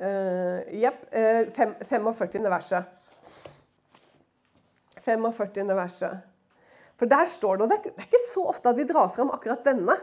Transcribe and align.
Jepp. 0.00 1.02
Uh, 1.12 1.50
fem, 1.56 1.74
45. 1.84 2.50
verset. 2.50 2.84
45. 5.00 5.76
verset. 5.76 6.26
For 7.00 7.08
der 7.08 7.24
står 7.24 7.56
det, 7.56 7.64
og 7.64 7.70
det 7.72 7.92
er 7.96 8.08
ikke 8.08 8.20
så 8.26 8.42
ofte 8.52 8.68
at 8.68 8.76
vi 8.76 8.84
drar 8.88 9.08
fram 9.08 9.30
akkurat 9.32 9.64
denne. 9.64 9.94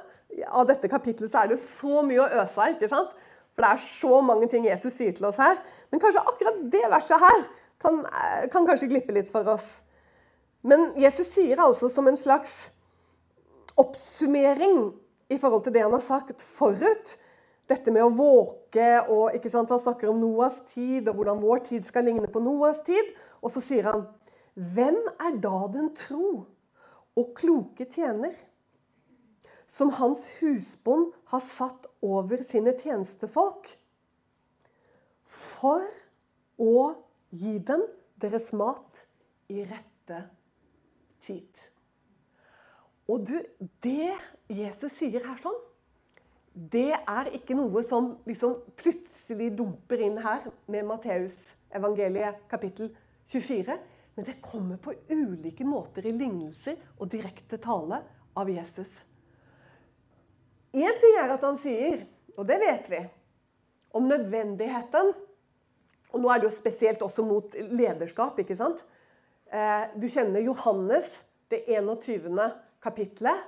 Av 0.50 0.66
dette 0.68 0.90
kapittelet 0.90 1.32
så 1.32 1.44
er 1.44 1.50
det 1.50 1.58
jo 1.58 1.66
så 1.66 2.02
mye 2.06 2.24
å 2.24 2.30
øse 2.42 2.62
av. 2.62 2.74
ikke 2.74 2.90
sant? 2.90 3.12
For 3.54 3.66
det 3.66 3.70
er 3.74 3.84
så 3.84 4.22
mange 4.26 4.48
ting 4.50 4.66
Jesus 4.66 4.94
sier 4.98 5.14
til 5.18 5.28
oss 5.30 5.38
her. 5.42 5.60
Men 5.92 6.02
kanskje 6.02 6.26
akkurat 6.26 6.58
det 6.74 6.84
verset 6.90 7.22
her 7.22 7.46
kan, 7.82 8.06
eh, 8.06 8.48
kan 8.54 8.66
kanskje 8.66 8.90
glippe 8.90 9.14
litt 9.14 9.30
for 9.30 9.48
oss. 9.50 9.82
Men 10.62 10.92
Jesus 10.98 11.30
sier 11.34 11.62
altså 11.62 11.90
som 11.90 12.08
en 12.08 12.18
slags 12.18 12.70
oppsummering 13.78 14.94
i 15.30 15.38
forhold 15.38 15.64
til 15.64 15.74
det 15.74 15.86
han 15.86 15.94
har 15.94 16.02
sagt 16.02 16.42
forut. 16.42 17.18
Dette 17.68 17.92
med 17.92 18.06
å 18.06 18.14
våke 18.16 18.90
og 19.12 19.36
ikke 19.36 19.52
sant, 19.52 19.72
Han 19.74 19.82
snakker 19.82 20.12
om 20.12 20.22
Noas 20.22 20.62
tid 20.72 21.10
og 21.10 21.20
hvordan 21.20 21.42
vår 21.44 21.66
tid 21.68 21.88
skal 21.88 22.08
ligne 22.08 22.30
på 22.32 22.44
Noas 22.44 22.80
tid. 22.88 23.12
Og 23.44 23.52
så 23.54 23.64
sier 23.64 23.90
han 23.90 24.06
Hvem 24.58 24.98
er 25.22 25.36
da 25.44 25.68
den 25.74 25.92
tro 25.98 26.48
og 27.18 27.34
kloke 27.38 27.86
tjener 27.90 28.34
som 29.68 29.92
hans 30.00 30.24
husbond 30.40 31.12
har 31.34 31.44
satt 31.44 31.90
over 32.02 32.42
sine 32.46 32.72
tjenestefolk 32.80 33.74
for 35.28 35.84
å 36.58 36.96
gi 37.36 37.58
dem 37.68 37.84
deres 38.18 38.50
mat 38.58 39.04
i 39.52 39.62
rette 39.68 40.24
tid? 41.28 41.52
Og 43.08 43.28
du, 43.28 43.36
det 43.84 44.16
Jesus 44.52 44.98
sier 44.98 45.24
her 45.28 45.38
sånn, 45.40 45.60
det 46.58 46.96
er 46.98 47.30
ikke 47.38 47.56
noe 47.58 47.84
som 47.86 48.16
liksom 48.26 48.56
plutselig 48.80 49.52
dumper 49.58 50.02
inn 50.02 50.18
her 50.24 50.48
med 50.72 50.88
Matteusevangeliet 50.90 52.48
kapittel 52.50 52.90
24. 53.30 53.76
Men 54.18 54.26
det 54.26 54.40
kommer 54.42 54.80
på 54.82 54.96
ulike 55.12 55.66
måter 55.68 56.08
i 56.10 56.16
lignelser 56.16 56.80
og 56.98 57.12
direkte 57.14 57.60
tale 57.62 58.00
av 58.38 58.50
Jesus. 58.50 59.04
Én 60.74 60.98
ting 61.02 61.18
er 61.22 61.36
at 61.36 61.46
han 61.46 61.60
sier, 61.62 62.02
og 62.38 62.48
det 62.50 62.58
vet 62.64 62.90
vi, 62.92 63.04
om 63.98 64.10
nødvendigheten 64.10 65.14
Og 66.16 66.22
nå 66.24 66.30
er 66.32 66.40
det 66.40 66.48
jo 66.48 66.56
spesielt 66.56 67.02
også 67.04 67.24
mot 67.28 67.56
lederskap, 67.68 68.38
ikke 68.40 68.56
sant? 68.56 68.80
Eh, 69.52 69.92
du 70.00 70.06
kjenner 70.08 70.40
Johannes, 70.40 71.26
det 71.52 71.66
21. 71.68 72.32
kapitlet, 72.82 73.44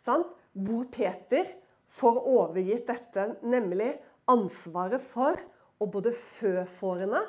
sant? 0.00 0.30
hvor 0.54 0.86
Peter 0.94 1.50
får 1.94 2.20
overgitt 2.26 2.88
dette, 2.88 3.28
nemlig 3.46 3.92
ansvaret 4.30 5.02
for 5.02 5.38
å 5.78 5.88
både 5.90 6.14
fø 6.16 6.64
fårene 6.78 7.20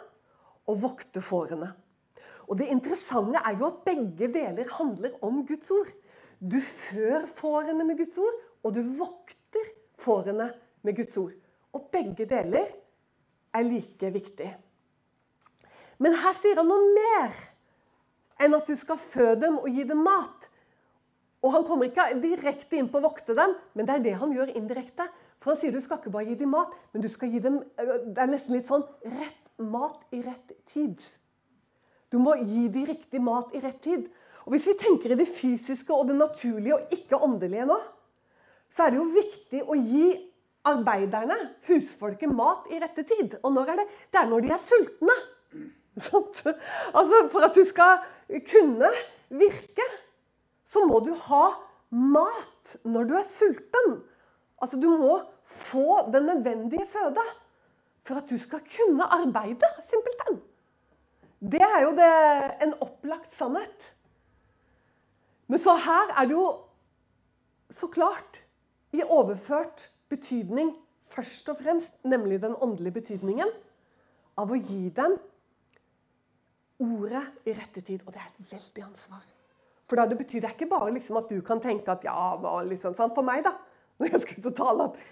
og 0.66 0.80
vokte 0.82 1.22
fårene. 1.22 1.70
Og 2.46 2.58
Det 2.58 2.70
interessante 2.70 3.42
er 3.42 3.58
jo 3.58 3.70
at 3.70 3.86
begge 3.86 4.30
deler 4.34 4.70
handler 4.78 5.16
om 5.26 5.44
Guds 5.48 5.72
ord. 5.74 5.90
Du 6.40 6.60
før 6.62 7.26
fårene 7.26 7.86
med 7.86 7.98
Guds 7.98 8.18
ord, 8.22 8.38
og 8.64 8.76
du 8.76 8.84
vokter 8.98 9.72
fårene 10.02 10.52
med 10.86 10.98
Guds 10.98 11.18
ord. 11.18 11.34
Og 11.74 11.90
begge 11.92 12.28
deler 12.30 12.70
er 13.56 13.66
like 13.66 14.12
viktig. 14.14 14.52
Men 15.98 16.18
her 16.20 16.36
sier 16.38 16.60
han 16.60 16.70
noe 16.70 16.92
mer 16.94 17.38
enn 18.42 18.56
at 18.58 18.68
du 18.68 18.76
skal 18.78 19.00
fø 19.00 19.34
dem 19.40 19.58
og 19.62 19.70
gi 19.72 19.86
dem 19.88 20.04
mat. 20.06 20.50
Og 21.46 21.54
Han 21.54 21.66
kommer 21.68 21.86
ikke 21.88 22.08
direkte 22.24 22.80
inn 22.80 22.90
på 22.90 22.98
å 22.98 23.06
vokte 23.06 23.36
dem, 23.38 23.54
men 23.78 23.86
det 23.86 23.96
er 23.96 24.06
det 24.06 24.16
han 24.18 24.34
gjør 24.34 24.56
indirekte. 24.58 25.06
For 25.38 25.54
Han 25.54 25.60
sier 25.60 25.76
du 25.76 25.82
skal 25.84 26.00
ikke 26.02 26.14
bare 26.14 26.32
gi 26.32 26.40
dem 26.40 26.56
mat, 26.56 26.74
men 26.94 27.06
du 27.06 27.10
skal 27.12 27.30
gi 27.30 27.42
dem 27.44 27.62
det 27.78 28.18
er 28.18 28.32
nesten 28.32 28.58
litt 28.58 28.66
sånn 28.66 28.86
rett 29.06 29.42
mat 29.62 30.02
i 30.16 30.24
rett 30.26 30.56
tid. 30.74 30.98
Du 32.10 32.18
må 32.22 32.34
gi 32.42 32.68
dem 32.72 32.88
riktig 32.90 33.22
mat 33.22 33.54
i 33.54 33.62
rett 33.62 33.82
tid. 33.84 34.08
Og 34.46 34.54
Hvis 34.54 34.68
vi 34.70 34.78
tenker 34.82 35.14
i 35.14 35.20
det 35.20 35.28
fysiske 35.30 35.94
og 35.94 36.10
det 36.10 36.18
naturlige 36.18 36.78
og 36.78 36.94
ikke 36.94 37.22
åndelige 37.28 37.68
nå, 37.70 37.78
så 38.74 38.86
er 38.86 38.94
det 38.94 39.00
jo 39.00 39.06
viktig 39.14 39.62
å 39.64 39.78
gi 39.78 40.10
arbeiderne, 40.66 41.38
husfolket, 41.68 42.32
mat 42.34 42.66
i 42.74 42.80
rette 42.82 43.06
tid. 43.06 43.38
Og 43.44 43.54
når 43.54 43.74
er 43.74 43.82
det? 43.82 43.86
Det 44.14 44.22
er 44.22 44.30
når 44.32 44.46
de 44.46 44.54
er 44.54 44.62
sultne. 44.62 45.18
Sånn. 46.06 46.26
Altså, 46.92 47.22
For 47.32 47.46
at 47.46 47.56
du 47.56 47.64
skal 47.70 48.02
kunne 48.50 48.90
virke, 49.30 49.86
så 50.66 50.84
må 50.90 51.00
du 51.06 51.14
ha 51.28 51.46
mat 51.96 52.76
når 52.84 53.10
du 53.10 53.16
er 53.20 53.28
sulten. 53.28 53.98
Altså, 54.62 54.80
du 54.82 54.90
må 54.98 55.20
få 55.46 56.06
den 56.14 56.30
nødvendige 56.32 56.88
føde 56.90 57.24
for 58.06 58.22
at 58.22 58.30
du 58.30 58.38
skal 58.38 58.62
kunne 58.78 59.04
arbeide, 59.04 59.70
simpelthen. 59.82 60.42
Det 61.42 61.62
er 61.62 61.82
jo 61.84 61.92
det, 61.98 62.12
en 62.64 62.74
opplagt 62.82 63.34
sannhet. 63.36 63.92
Men 65.48 65.60
så 65.60 65.76
her 65.76 66.14
er 66.18 66.26
det 66.26 66.34
jo 66.34 66.48
så 67.70 67.88
klart 67.88 68.42
i 68.94 69.04
overført 69.04 69.90
betydning 70.10 70.74
først 71.10 71.50
og 71.50 71.58
fremst, 71.58 71.94
nemlig 72.04 72.42
den 72.42 72.56
åndelige 72.62 73.00
betydningen, 73.00 73.50
av 74.38 74.52
å 74.52 74.58
gi 74.58 74.90
dem 74.96 75.18
ordet 76.82 77.24
i 77.46 77.54
rette 77.56 77.82
tid. 77.82 78.02
Og 78.06 78.14
det 78.14 78.22
er 78.22 78.32
et 78.32 78.52
veldig 78.52 78.86
ansvar. 78.90 79.35
For 79.90 80.00
da 80.00 80.08
det 80.10 80.18
betyr 80.18 80.42
det 80.44 80.56
ikke 80.56 80.70
bare 80.72 80.94
liksom 80.96 81.20
at 81.22 81.30
du 81.30 81.42
kan 81.46 81.62
tenke 81.62 81.94
at 81.94 82.06
ja, 82.06 82.36
liksom, 82.66 82.96
sånn, 82.98 83.14
For 83.16 83.26
meg, 83.26 83.44
da, 83.46 83.54
når 84.02 84.16
jeg 84.16 84.24
skulle 84.24 84.46
til 84.46 84.54
og 84.54 84.58
tale 84.58 84.88
at 84.90 85.04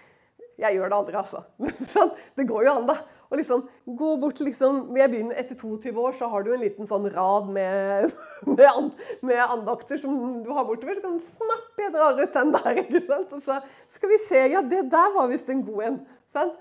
Jeg 0.60 0.76
gjør 0.76 0.90
det 0.90 0.96
aldri, 0.96 1.18
altså. 1.18 1.40
Sånn, 1.94 2.10
det 2.38 2.46
går 2.46 2.66
jo 2.66 2.74
an, 2.78 2.88
da. 2.90 2.98
Og 3.30 3.40
liksom 3.40 3.64
gå 3.98 4.10
bort 4.22 4.38
liksom, 4.44 4.92
jeg 4.94 5.10
begynner 5.10 5.38
Etter 5.40 5.58
22 5.58 5.94
år 5.98 6.14
så 6.14 6.28
har 6.30 6.44
du 6.46 6.52
en 6.54 6.62
liten 6.62 6.86
sånn 6.86 7.08
rad 7.10 7.48
med, 7.50 8.12
med, 8.58 8.92
med 9.26 9.40
andakter 9.42 9.98
som 9.98 10.44
du 10.44 10.52
har 10.54 10.66
bortover. 10.68 10.94
Så 10.94 11.02
kan 11.02 11.16
du 11.18 11.24
snappe, 11.24 11.82
jeg 11.82 11.94
drar 11.94 12.20
ut 12.20 12.36
den 12.38 12.54
der. 12.54 12.78
ikke 12.84 13.02
sant? 13.08 13.34
Og 13.34 13.42
så 13.46 13.58
skal 13.96 14.14
vi 14.14 14.20
se 14.26 14.44
Ja, 14.52 14.62
det 14.62 14.84
der 14.92 15.16
var 15.16 15.32
visst 15.32 15.50
en 15.50 15.64
god 15.66 15.88
en. 15.88 15.98
Sånn? 16.34 16.54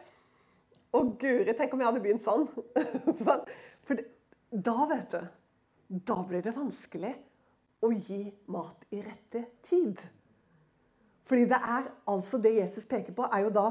Å 0.93 1.03
guri, 1.21 1.53
tenk 1.57 1.73
om 1.73 1.81
jeg 1.81 1.89
hadde 1.89 2.01
begynt 2.01 2.25
sånn. 2.25 2.47
sånn. 3.21 3.45
For 3.85 4.01
da, 4.53 4.75
vet 4.89 5.13
du 5.13 5.21
Da 6.09 6.17
blir 6.25 6.43
det 6.45 6.53
vanskelig 6.55 7.13
å 7.83 7.91
gi 7.91 8.25
mat 8.51 8.85
i 8.95 9.01
rette 9.03 9.45
tid. 9.67 9.99
Fordi 11.27 11.47
det 11.49 11.59
er 11.59 11.89
altså 12.09 12.39
det 12.41 12.55
Jesus 12.57 12.87
peker 12.89 13.15
på, 13.15 13.27
er 13.27 13.45
jo 13.45 13.51
da 13.55 13.67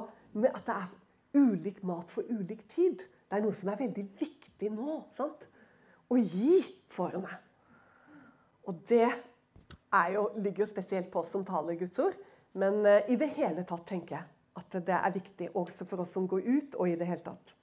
at 0.49 0.67
det 0.67 0.77
er 0.77 0.91
ulik 1.37 1.83
mat 1.85 2.11
for 2.13 2.29
ulik 2.29 2.65
tid. 2.73 3.03
Det 3.03 3.39
er 3.39 3.45
noe 3.45 3.57
som 3.57 3.73
er 3.73 3.81
veldig 3.81 4.05
viktig 4.21 4.71
nå. 4.73 5.03
sant? 5.17 5.47
Å 6.13 6.19
gi 6.21 6.61
fårene. 6.93 7.39
Og 8.69 8.85
det 8.89 9.09
jo, 10.13 10.29
ligger 10.37 10.65
jo 10.65 10.71
spesielt 10.71 11.11
på 11.13 11.23
oss 11.23 11.33
som 11.33 11.45
taler 11.45 11.79
Guds 11.81 11.99
ord. 12.01 12.17
Men 12.53 12.85
uh, 12.85 13.01
i 13.09 13.17
det 13.17 13.33
hele 13.37 13.65
tatt 13.69 13.87
tenker 13.89 14.19
jeg 14.19 14.29
at 14.61 14.77
det 14.85 14.97
er 14.99 15.15
viktig 15.15 15.49
også 15.57 15.87
for 15.89 16.05
oss 16.05 16.13
som 16.13 16.29
går 16.29 16.45
ut, 16.45 16.75
og 16.77 16.89
i 16.89 16.97
det 17.01 17.09
hele 17.09 17.25
tatt. 17.25 17.55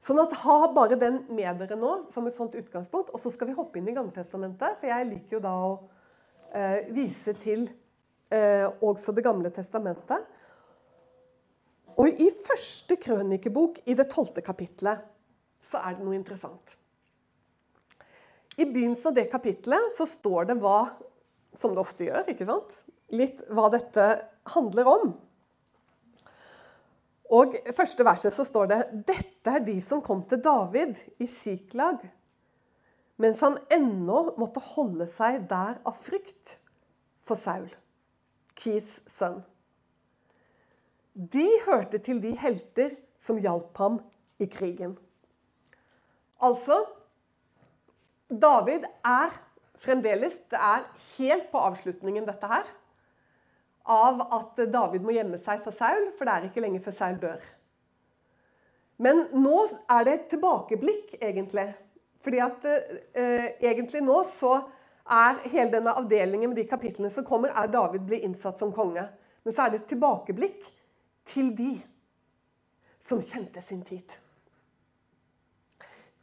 Sånn 0.00 0.20
at 0.22 0.32
Ha 0.42 0.58
bare 0.72 0.96
den 0.96 1.22
med 1.28 1.60
dere 1.60 1.76
nå 1.76 1.92
som 2.12 2.26
et 2.28 2.36
sånt 2.38 2.56
utgangspunkt. 2.56 3.12
Og 3.12 3.20
så 3.20 3.32
skal 3.34 3.50
vi 3.50 3.56
hoppe 3.58 3.80
inn 3.80 3.88
i 3.90 3.96
Gamletestamentet. 3.96 4.78
For 4.80 4.88
jeg 4.88 5.08
liker 5.10 5.36
jo 5.36 5.42
da 5.44 5.54
å 5.66 5.72
eh, 6.56 6.88
vise 6.96 7.34
til 7.40 7.66
eh, 8.32 8.66
også 8.80 9.12
Det 9.16 9.24
gamle 9.26 9.52
testamentet. 9.52 10.24
Og 12.00 12.08
i 12.08 12.30
første 12.46 12.96
krønikebok, 12.96 13.82
i 13.84 13.96
det 13.98 14.08
tolvte 14.08 14.40
kapitlet, 14.44 15.02
så 15.60 15.82
er 15.84 15.98
det 15.98 16.06
noe 16.06 16.16
interessant. 16.16 16.78
I 18.56 18.64
begynnelsen 18.64 19.10
av 19.10 19.18
det 19.18 19.26
kapitlet 19.28 19.92
så 19.92 20.06
står 20.08 20.48
det 20.48 20.56
hva, 20.62 20.94
som 21.52 21.74
det 21.76 21.82
ofte 21.82 22.08
gjør, 22.08 22.24
ikke 22.32 22.48
sant? 22.48 22.80
litt 23.10 23.42
hva 23.50 23.68
dette 23.72 24.06
handler 24.54 24.88
om. 24.90 25.12
Og 27.30 27.54
i 27.54 27.74
første 27.74 28.04
verset 28.06 28.34
så 28.34 28.44
står 28.46 28.70
det 28.70 28.80
dette 29.06 29.52
er 29.52 29.62
de 29.62 29.76
som 29.84 30.02
kom 30.02 30.24
til 30.26 30.40
David 30.42 30.98
i 31.22 31.28
Siklag, 31.30 32.02
mens 33.20 33.42
han 33.44 33.58
ennå 33.70 34.32
måtte 34.40 34.62
holde 34.72 35.06
seg 35.10 35.44
der 35.50 35.78
av 35.86 35.94
frykt 36.00 36.56
for 37.22 37.38
Saul, 37.38 37.68
Kis 38.58 38.98
sønn. 39.10 39.38
De 41.14 41.46
hørte 41.66 42.00
til 42.02 42.18
de 42.22 42.32
helter 42.38 42.96
som 43.20 43.38
hjalp 43.38 43.76
ham 43.78 44.00
i 44.40 44.48
krigen. 44.50 44.96
Altså 46.40 46.80
David 48.30 48.86
er 49.04 49.34
fremdeles 49.80 50.38
Det 50.52 50.58
er 50.60 50.86
helt 51.16 51.50
på 51.52 51.60
avslutningen, 51.60 52.26
dette 52.28 52.48
her 52.48 52.68
av 53.84 54.20
at 54.36 54.60
David 54.72 55.04
må 55.04 55.14
gjemme 55.14 55.38
seg 55.42 55.62
for 55.64 55.74
Saul, 55.74 56.10
for 56.18 56.28
det 56.28 56.34
er 56.34 56.48
ikke 56.48 56.64
lenge 56.64 56.82
før 56.84 56.96
Saul 56.96 57.20
dør. 57.22 57.46
Men 59.00 59.24
nå 59.32 59.62
er 59.88 60.04
det 60.04 60.12
et 60.14 60.26
tilbakeblikk, 60.34 61.14
egentlig. 61.20 61.70
Fordi 62.20 62.42
at 62.44 62.66
eh, 62.68 63.46
egentlig 63.64 64.02
nå 64.04 64.18
så 64.28 64.58
er 65.10 65.40
hele 65.48 65.72
denne 65.72 65.94
avdelingen 65.96 66.52
med 66.52 66.60
de 66.60 66.66
kapitlene 66.68 67.10
som 67.12 67.24
kommer, 67.24 67.54
er 67.56 67.72
David 67.72 68.04
blir 68.06 68.26
innsatt 68.26 68.60
som 68.60 68.74
konge. 68.76 69.06
Men 69.44 69.56
så 69.56 69.64
er 69.64 69.72
det 69.72 69.80
et 69.80 69.88
tilbakeblikk 69.94 70.68
til 71.32 71.48
de 71.56 71.72
som 73.00 73.22
kjente 73.24 73.62
sin 73.64 73.80
tid. 73.88 74.18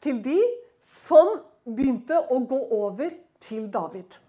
Til 0.05 0.21
de 0.21 0.37
som 0.83 1.39
begynte 1.65 2.19
å 2.29 2.37
gå 2.45 2.59
over 2.77 3.17
til 3.43 3.65
David. 3.73 4.19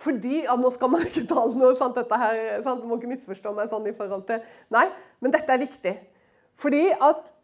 Fordi, 0.00 0.44
ja, 0.46 0.56
Nå 0.56 0.70
skal 0.72 0.92
man 0.92 1.04
ikke 1.04 1.26
tale 1.28 1.56
noe 1.60 1.74
sant, 1.76 1.98
dette 1.98 2.20
her, 2.22 2.38
sant, 2.64 2.86
må 2.88 2.96
ikke 2.96 3.10
misforstå 3.10 3.52
meg 3.56 3.68
sånn 3.68 3.88
i 3.90 3.96
forhold 3.96 4.24
til 4.30 4.40
Nei, 4.72 4.86
men 5.20 5.34
dette 5.34 5.52
er 5.52 5.60
viktig. 5.60 5.92
Fordi 6.60 6.86
at 6.92 7.34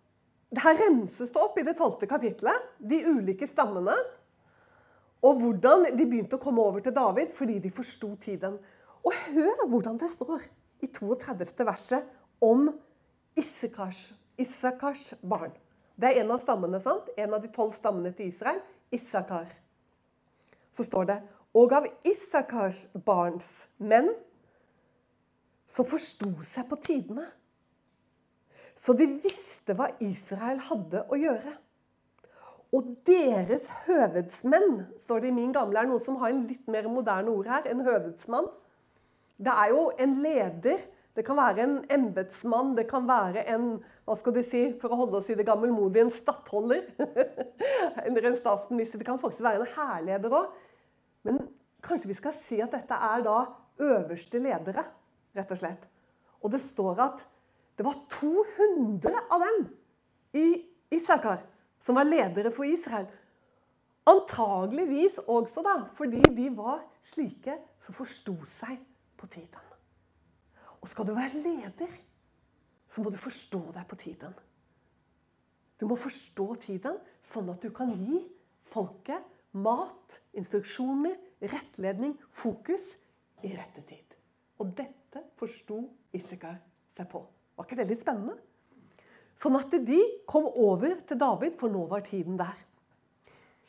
her 0.63 0.79
remses 0.79 1.33
det 1.35 1.43
opp 1.43 1.59
i 1.59 1.65
det 1.67 1.77
tolvte 1.77 2.09
kapitlet 2.09 2.71
de 2.79 3.03
ulike 3.09 3.49
stammene. 3.49 3.97
Og 5.27 5.41
hvordan 5.43 5.89
de 5.97 6.07
begynte 6.07 6.39
å 6.39 6.43
komme 6.43 6.63
over 6.63 6.85
til 6.85 6.95
David 6.97 7.33
fordi 7.37 7.59
de 7.61 7.73
forsto 7.75 8.15
tiden. 8.23 8.59
Og 9.05 9.15
hør 9.33 9.67
hvordan 9.67 9.99
det 10.01 10.11
står 10.13 10.45
i 10.85 10.89
32. 10.93 11.67
verset 11.67 12.09
om 12.45 12.69
Issakars, 13.37 14.09
Issakars 14.41 15.11
barn. 15.21 15.53
Det 15.97 16.11
er 16.11 16.23
en 16.23 16.33
av 16.35 16.41
stammene, 16.41 16.81
sant? 16.81 17.09
En 17.17 17.33
av 17.33 17.41
de 17.43 17.51
tolv 17.53 17.73
stammene 17.77 18.13
til 18.17 18.29
Israel. 18.29 18.61
Issakar. 18.93 19.49
Så 20.73 20.85
står 20.85 21.09
det 21.09 21.17
Og 21.57 21.73
av 21.73 21.87
Isakars 22.05 22.85
barns 23.07 23.67
menn 23.81 24.11
som 25.71 25.89
forsto 25.89 26.31
seg 26.45 26.67
på 26.69 26.79
tidene. 26.85 27.25
Så 28.77 28.93
de 28.97 29.09
visste 29.25 29.73
hva 29.77 29.89
Israel 30.05 30.61
hadde 30.69 31.07
å 31.09 31.17
gjøre. 31.17 31.55
Og 32.77 32.91
deres 33.09 33.71
høvedsmenn, 33.87 34.83
står 35.01 35.23
det 35.23 35.31
i 35.31 35.37
min 35.37 35.55
gamle, 35.55 35.81
er 35.81 35.89
noen 35.89 36.03
som 36.03 36.19
har 36.21 36.35
en 36.35 36.45
litt 36.49 36.67
mer 36.69 36.89
moderne 36.93 37.33
ord 37.33 37.49
her. 37.49 37.71
En 37.71 37.81
høvedsmann. 37.87 38.51
Det 39.41 39.53
er 39.53 39.73
jo 39.73 39.89
en 40.03 40.15
leder. 40.25 40.85
Det 41.17 41.25
kan 41.25 41.39
være 41.39 41.63
en 41.65 41.77
embetsmann, 41.89 42.75
det 42.77 42.85
kan 42.91 43.07
være 43.09 43.47
en 43.49 43.79
hva 44.05 44.15
skal 44.21 44.35
du 44.37 44.43
si, 44.45 44.61
for 44.77 44.93
å 44.93 44.99
holde 45.01 45.17
oss 45.19 45.31
i 45.33 45.37
det 45.39 45.47
gammelmodige, 45.49 46.05
en 46.05 46.13
stattholder. 46.13 46.83
Eller 48.05 48.27
en 48.29 48.37
statsminister. 48.37 49.01
Det 49.01 49.09
kan 49.09 49.19
faktisk 49.19 49.47
være 49.47 49.65
en 49.65 49.73
hærleder 49.79 50.37
òg. 50.37 50.53
Men 51.27 51.43
kanskje 51.85 52.11
vi 52.13 52.19
skal 52.19 52.35
si 52.37 52.61
at 52.63 52.75
dette 52.75 52.97
er 53.09 53.25
da 53.27 53.41
øverste 53.83 54.41
ledere, 54.41 54.87
rett 55.37 55.53
og 55.53 55.61
slett. 55.61 55.83
Og 56.43 56.53
det 56.53 56.63
står 56.63 57.03
at 57.03 57.27
det 57.77 57.85
var 57.85 57.99
200 58.13 59.13
av 59.35 59.43
dem 59.45 59.67
i 60.39 60.47
Isakar 60.97 61.43
som 61.83 61.99
var 61.99 62.09
ledere 62.09 62.53
for 62.55 62.65
Israel. 62.65 63.09
Antageligvis 64.07 65.19
også 65.27 65.65
da, 65.67 65.77
fordi 65.99 66.23
de 66.37 66.49
var 66.57 66.85
slike 67.11 67.59
som 67.83 67.97
forsto 67.97 68.37
seg 68.49 68.79
på 69.19 69.27
tiden. 69.27 69.73
Og 70.81 70.89
skal 70.89 71.09
du 71.09 71.15
være 71.17 71.43
leder, 71.43 71.93
så 72.89 73.03
må 73.03 73.11
du 73.11 73.19
forstå 73.19 73.61
deg 73.75 73.87
på 73.91 73.99
tiden. 73.99 74.35
Du 75.81 75.89
må 75.91 75.97
forstå 75.99 76.47
tiden, 76.63 77.01
sånn 77.27 77.51
at 77.53 77.61
du 77.61 77.73
kan 77.75 77.91
gi 77.93 78.23
folket 78.71 79.36
mat, 79.57 80.21
instruksjoner, 80.37 81.17
rettledning, 81.41 82.17
fokus 82.31 82.85
i 83.45 83.53
rette 83.57 83.83
tid. 83.89 84.17
Og 84.61 84.73
dette 84.77 85.23
forsto 85.41 85.83
Isekar 86.17 86.59
seg 86.97 87.09
på. 87.13 87.21
Var 87.57 87.67
ikke 87.67 87.79
det 87.79 87.89
litt 87.91 88.01
spennende? 88.01 88.37
Sånn 89.37 89.57
at 89.59 89.75
de 89.85 89.99
kom 90.29 90.47
over 90.49 90.97
til 91.09 91.19
David, 91.21 91.59
for 91.61 91.73
nå 91.73 91.85
var 91.91 92.05
tiden 92.07 92.39
der. 92.41 92.57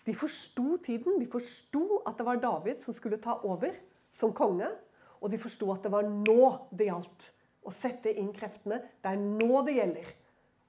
De 0.07 0.13
forsto 0.15 0.77
tiden. 0.83 1.17
De 1.19 1.27
forsto 1.27 2.01
at 2.07 2.15
det 2.15 2.27
var 2.27 2.39
David 2.39 2.83
som 2.85 2.95
skulle 2.95 3.19
ta 3.19 3.35
over 3.43 3.75
som 4.15 4.31
konge. 4.35 4.69
Og 5.19 5.33
de 5.33 5.39
forsto 5.41 5.67
at 5.73 5.83
det 5.83 5.91
var 5.91 6.07
nå 6.07 6.53
det 6.71 6.87
gjaldt 6.87 7.27
å 7.67 7.73
sette 7.75 8.13
inn 8.15 8.31
kreftene. 8.35 8.79
Det 9.03 9.11
er 9.11 9.19
nå 9.19 9.63
det 9.67 9.75
gjelder. 9.81 10.13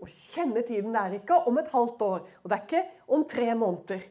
Å 0.03 0.09
kjenne 0.11 0.65
tiden. 0.67 0.91
Det 0.95 1.05
er 1.05 1.19
ikke 1.21 1.39
om 1.47 1.59
et 1.63 1.71
halvt 1.71 2.03
år, 2.07 2.27
og 2.43 2.51
det 2.51 2.57
er 2.57 2.67
ikke 2.67 2.83
om 3.15 3.25
tre 3.31 3.49
måneder. 3.59 4.03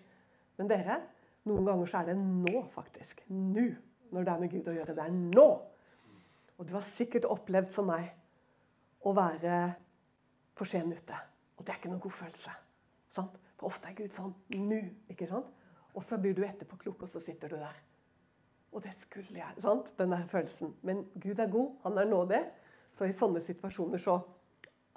Men 0.58 0.70
dere, 0.72 1.02
noen 1.48 1.68
ganger 1.68 1.90
så 1.90 2.02
er 2.02 2.12
det 2.12 2.18
nå, 2.20 2.62
faktisk. 2.74 3.24
Nå. 3.30 3.68
Når 4.12 4.24
det 4.24 4.34
er 4.34 4.40
med 4.42 4.54
Gud 4.54 4.70
å 4.72 4.76
gjøre. 4.78 4.96
Det 4.96 5.04
er 5.04 5.16
nå. 5.16 5.48
Og 6.58 6.66
du 6.66 6.74
har 6.74 6.86
sikkert 6.86 7.28
opplevd 7.30 7.74
som 7.74 7.90
meg 7.92 8.08
å 9.06 9.14
være 9.16 9.58
for 10.58 10.70
sen 10.70 10.90
ute. 10.94 11.20
Og 11.58 11.66
det 11.66 11.74
er 11.74 11.80
ikke 11.80 11.92
noen 11.92 12.04
god 12.04 12.16
følelse. 12.18 12.56
Sant? 13.14 13.38
For 13.58 13.70
ofte 13.70 13.90
er 13.90 13.98
Gud 13.98 14.14
sånn 14.14 14.34
nå. 14.62 14.80
ikke 15.12 15.28
sant? 15.30 15.54
Og 15.98 16.06
så 16.06 16.20
blir 16.22 16.36
du 16.38 16.44
etterpåklok, 16.46 17.08
og 17.08 17.10
så 17.10 17.22
sitter 17.24 17.50
du 17.50 17.58
der. 17.58 17.78
Og 18.72 18.84
det 18.84 18.94
skulle 19.02 19.40
jeg. 19.40 19.62
sant? 19.62 19.94
Den 19.98 20.14
der 20.14 20.26
følelsen. 20.30 20.76
Men 20.86 21.06
Gud 21.16 21.40
er 21.40 21.50
god. 21.50 21.72
Han 21.84 21.98
er 21.98 22.10
nådig. 22.10 22.42
Så 22.94 23.06
i 23.06 23.16
sånne 23.16 23.42
situasjoner 23.42 24.02
så 24.02 24.20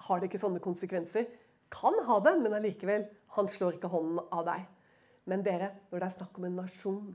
har 0.06 0.20
det 0.20 0.30
ikke 0.30 0.40
sånne 0.42 0.60
konsekvenser. 0.64 1.28
Kan 1.72 1.96
ha 2.04 2.18
det, 2.24 2.34
men 2.42 2.56
allikevel. 2.56 3.06
Han 3.36 3.48
slår 3.48 3.78
ikke 3.78 3.92
hånden 3.92 4.20
av 4.32 4.44
deg. 4.48 4.66
Men 5.30 5.44
dere, 5.46 5.70
når 5.90 6.02
det 6.02 6.08
er 6.08 6.16
snakk 6.16 6.38
om 6.38 6.46
en 6.48 6.58
nasjon, 6.58 7.10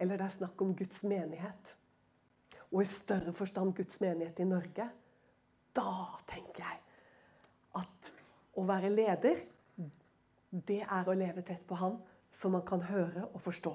eller 0.00 0.16
det 0.16 0.26
er 0.26 0.36
snakk 0.38 0.62
om 0.64 0.72
Guds 0.76 1.02
menighet, 1.04 1.74
og 2.70 2.80
i 2.80 2.88
større 2.88 3.34
forstand 3.36 3.74
Guds 3.76 4.00
menighet 4.00 4.40
i 4.40 4.48
Norge, 4.48 4.86
da 5.76 5.90
tenker 6.30 6.64
jeg 6.64 6.78
at 7.80 8.12
å 8.56 8.64
være 8.66 8.92
leder, 8.94 9.42
det 10.50 10.80
er 10.82 11.08
å 11.08 11.14
leve 11.14 11.44
tett 11.46 11.66
på 11.68 11.78
Han, 11.78 11.98
som 12.32 12.54
man 12.56 12.64
kan 12.66 12.82
høre 12.88 13.26
og 13.28 13.42
forstå. 13.44 13.74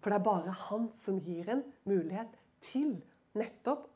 For 0.00 0.10
det 0.10 0.18
er 0.20 0.26
bare 0.26 0.58
Han 0.68 0.90
som 1.00 1.18
gir 1.24 1.48
en 1.50 1.64
mulighet 1.88 2.36
til 2.66 2.98
nettopp 3.38 3.88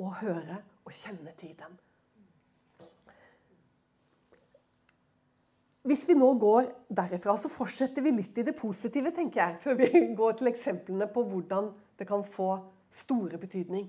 å 0.00 0.10
høre 0.22 0.62
og 0.86 0.92
kjenne 0.96 1.34
tiden. 1.38 1.76
Hvis 5.82 6.04
vi 6.08 6.14
nå 6.14 6.28
går 6.36 6.66
derifra, 6.92 7.36
så 7.40 7.48
fortsetter 7.48 8.04
vi 8.04 8.12
litt 8.12 8.36
i 8.38 8.44
det 8.44 8.52
positive, 8.56 9.14
tenker 9.16 9.40
jeg, 9.40 9.60
før 9.62 9.78
vi 9.78 10.02
går 10.20 10.36
til 10.36 10.50
eksemplene 10.50 11.08
på 11.12 11.24
hvordan 11.30 11.70
det 11.98 12.08
kan 12.08 12.24
få 12.24 12.50
store 12.92 13.40
betydning. 13.40 13.86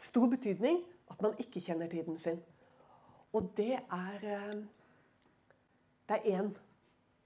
Stor 0.00 0.26
betydning 0.32 0.80
at 1.10 1.22
man 1.22 1.36
ikke 1.38 1.62
kjenner 1.62 1.90
tiden 1.90 2.18
sin. 2.18 2.40
Og 3.32 3.52
det 3.56 3.76
er 3.78 4.26
eh, 4.26 4.60
Det 6.10 6.16
er 6.16 6.40
én 6.40 6.48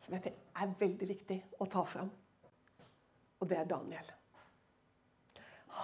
som 0.05 0.15
jeg 0.15 0.35
er 0.61 0.73
veldig 0.79 1.07
viktig 1.09 1.39
å 1.61 1.67
ta 1.73 1.87
fram. 1.89 2.11
Og 3.41 3.49
det 3.49 3.57
er 3.57 3.65
Daniel. 3.65 4.11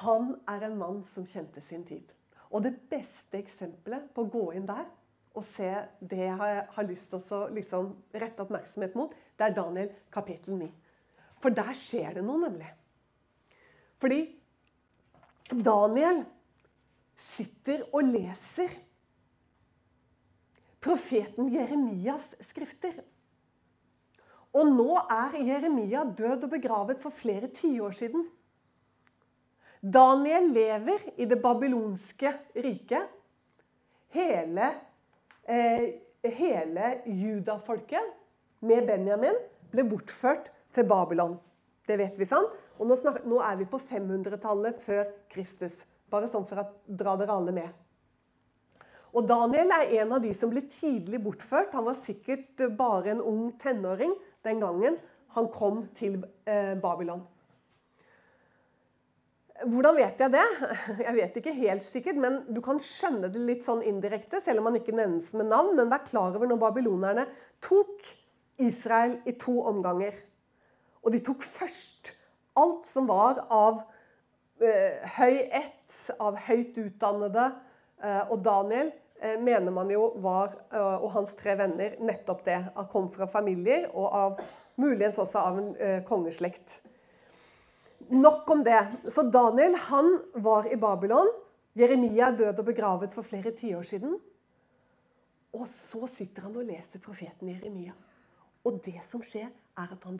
Han 0.03 0.35
er 0.49 0.67
en 0.67 0.77
mann 0.77 0.99
som 1.09 1.25
kjente 1.27 1.63
sin 1.65 1.87
tid. 1.89 2.13
Og 2.51 2.63
det 2.67 2.75
beste 2.91 3.39
eksempelet 3.39 4.11
på 4.13 4.27
å 4.27 4.31
gå 4.35 4.45
inn 4.59 4.69
der 4.69 4.85
og 5.41 5.47
se 5.49 5.71
det 6.05 6.21
jeg 6.27 6.65
har 6.75 6.87
lyst 6.87 7.11
til 7.13 7.23
å 7.37 7.41
liksom 7.55 7.95
rette 8.13 8.45
oppmerksomhet 8.45 8.97
mot, 8.99 9.15
det 9.37 9.47
er 9.47 9.57
Daniel 9.57 9.95
kapittel 10.13 10.59
9. 10.61 10.69
For 11.41 11.57
der 11.57 11.73
skjer 11.77 12.19
det 12.19 12.25
noe, 12.27 12.43
nemlig. 12.43 12.69
Fordi 14.01 14.21
Daniel 15.51 16.23
sitter 17.21 17.87
og 17.91 18.05
leser 18.09 18.73
profeten 20.81 21.51
Jeremias 21.53 22.31
skrifter. 22.45 23.01
Og 24.57 24.67
nå 24.67 24.97
er 25.05 25.37
Jeremia 25.47 26.03
død 26.05 26.47
og 26.49 26.53
begravet 26.57 27.01
for 27.03 27.15
flere 27.15 27.51
tiår 27.55 27.95
siden. 27.95 28.25
Daniel 29.81 30.51
lever 30.53 31.05
i 31.17 31.29
det 31.29 31.39
babylonske 31.41 32.33
riket. 32.59 33.13
Hele, 34.11 34.73
hele 35.51 36.95
judafolket 37.07 38.17
med 38.61 38.87
Benjamin 38.87 39.39
ble 39.73 39.85
bortført 39.89 40.51
til 40.75 40.87
Babylon. 40.89 41.39
Det 41.87 41.97
vet 41.99 42.19
vi 42.21 42.29
sånn. 42.29 42.47
Og 42.81 42.89
nå, 42.89 42.97
snak, 42.97 43.23
nå 43.29 43.41
er 43.45 43.59
vi 43.61 43.69
på 43.69 43.81
500-tallet 43.83 44.81
før 44.85 45.05
Kristus. 45.33 45.75
Bare 46.11 46.31
sånn 46.31 46.47
for 46.49 46.63
å 46.63 46.67
dra 46.87 47.17
dere 47.21 47.37
alle 47.37 47.55
med. 47.57 47.69
Og 49.11 49.27
Daniel 49.27 49.73
er 49.75 49.91
en 50.01 50.15
av 50.17 50.23
de 50.23 50.31
som 50.37 50.53
ble 50.53 50.63
tidlig 50.71 51.21
bortført. 51.25 51.75
Han 51.75 51.89
var 51.89 51.99
sikkert 51.99 52.63
bare 52.79 53.15
en 53.15 53.25
ung 53.27 53.51
tenåring 53.61 54.15
den 54.47 54.63
gangen 54.63 54.99
han 55.35 55.49
kom 55.55 55.85
til 55.99 56.21
eh, 56.47 56.75
Babylon. 56.81 57.23
Hvordan 59.61 59.99
vet 59.99 60.23
jeg 60.23 60.33
det? 60.33 60.47
Jeg 61.07 61.15
vet 61.19 61.39
ikke 61.41 61.57
helt 61.59 61.85
sikkert, 61.85 62.17
men 62.23 62.41
du 62.49 62.63
kan 62.65 62.81
skjønne 62.81 63.29
det 63.33 63.43
litt 63.45 63.67
sånn 63.67 63.85
indirekte, 63.85 64.41
selv 64.41 64.63
om 64.63 64.71
man 64.71 64.81
ikke 64.81 64.97
nevnes 64.97 65.35
med 65.37 65.51
navn. 65.53 65.75
Men 65.77 65.93
vær 65.93 66.07
klar 66.07 66.33
over 66.33 66.49
når 66.49 66.63
babylonerne 66.63 67.27
tok 67.65 68.09
Israel 68.61 69.19
i 69.29 69.37
to 69.41 69.59
omganger. 69.69 70.17
Og 71.05 71.13
de 71.13 71.23
tok 71.25 71.45
først 71.45 72.15
alt 72.61 72.89
som 72.89 73.07
var 73.09 73.45
av 73.53 73.85
Eh, 74.61 75.09
høy 75.17 75.39
ett 75.57 75.95
av 76.21 76.37
høyt 76.45 76.77
utdannede. 76.77 77.47
Eh, 78.05 78.25
og 78.29 78.43
Daniel 78.45 78.91
eh, 79.17 79.39
mener 79.41 79.73
man 79.73 79.89
jo 79.89 80.11
var, 80.21 80.53
og 81.01 81.07
hans 81.15 81.33
tre 81.39 81.55
venner, 81.57 81.97
nettopp 82.05 82.45
det. 82.45 82.59
Han 82.77 82.89
kom 82.93 83.09
fra 83.13 83.29
familier, 83.31 83.89
og 83.95 84.17
av, 84.17 84.43
muligens 84.81 85.19
også 85.21 85.41
av 85.41 85.59
en 85.61 86.05
kongeslekt. 86.09 86.79
Nok 88.11 88.51
om 88.51 88.65
det. 88.67 88.81
Så 89.09 89.23
Daniel 89.23 89.77
han 89.87 90.17
var 90.35 90.67
i 90.67 90.77
Babylon. 90.77 91.29
Jeremia 91.79 92.27
er 92.27 92.37
død 92.37 92.59
og 92.59 92.67
begravet 92.67 93.13
for 93.15 93.23
flere 93.23 93.53
tiår 93.55 93.87
siden. 93.87 94.17
Og 95.55 95.67
så 95.71 96.09
sitter 96.11 96.43
han 96.49 96.57
og 96.59 96.67
leser 96.67 97.03
profeten 97.03 97.53
Jeremia. 97.53 97.95
Og 98.67 98.81
det 98.85 98.99
som 99.07 99.23
skjer, 99.23 99.51
er 99.79 99.93
at 99.95 100.07
han, 100.07 100.19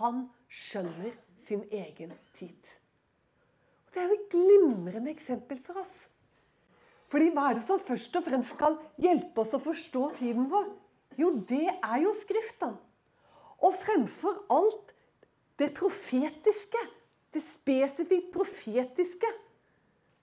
han 0.00 0.22
skjønner 0.48 1.12
sin 1.44 1.66
egen 1.70 2.14
tid. 2.38 2.70
Og 3.84 3.92
Det 3.92 4.00
er 4.00 4.08
jo 4.08 4.16
et 4.16 4.32
glimrende 4.32 5.12
eksempel 5.12 5.60
for 5.66 5.82
oss. 5.82 5.96
Fordi 7.10 7.32
hva 7.34 7.50
er 7.50 7.58
det 7.58 7.66
som 7.66 7.82
først 7.82 8.16
og 8.16 8.24
fremst 8.24 8.54
skal 8.54 8.78
hjelpe 9.02 9.42
oss 9.42 9.52
å 9.56 9.60
forstå 9.60 10.06
tiden 10.20 10.48
vår? 10.48 10.70
Jo, 11.18 11.34
det 11.48 11.66
er 11.68 11.98
jo 12.04 12.14
Skriften. 12.22 12.78
Og 13.60 13.76
fremfor 13.76 14.40
alt 14.48 14.94
det 15.60 15.74
profetiske. 15.76 16.80
Det 17.34 17.42
spesifikt 17.42 18.32
profetiske. 18.34 19.30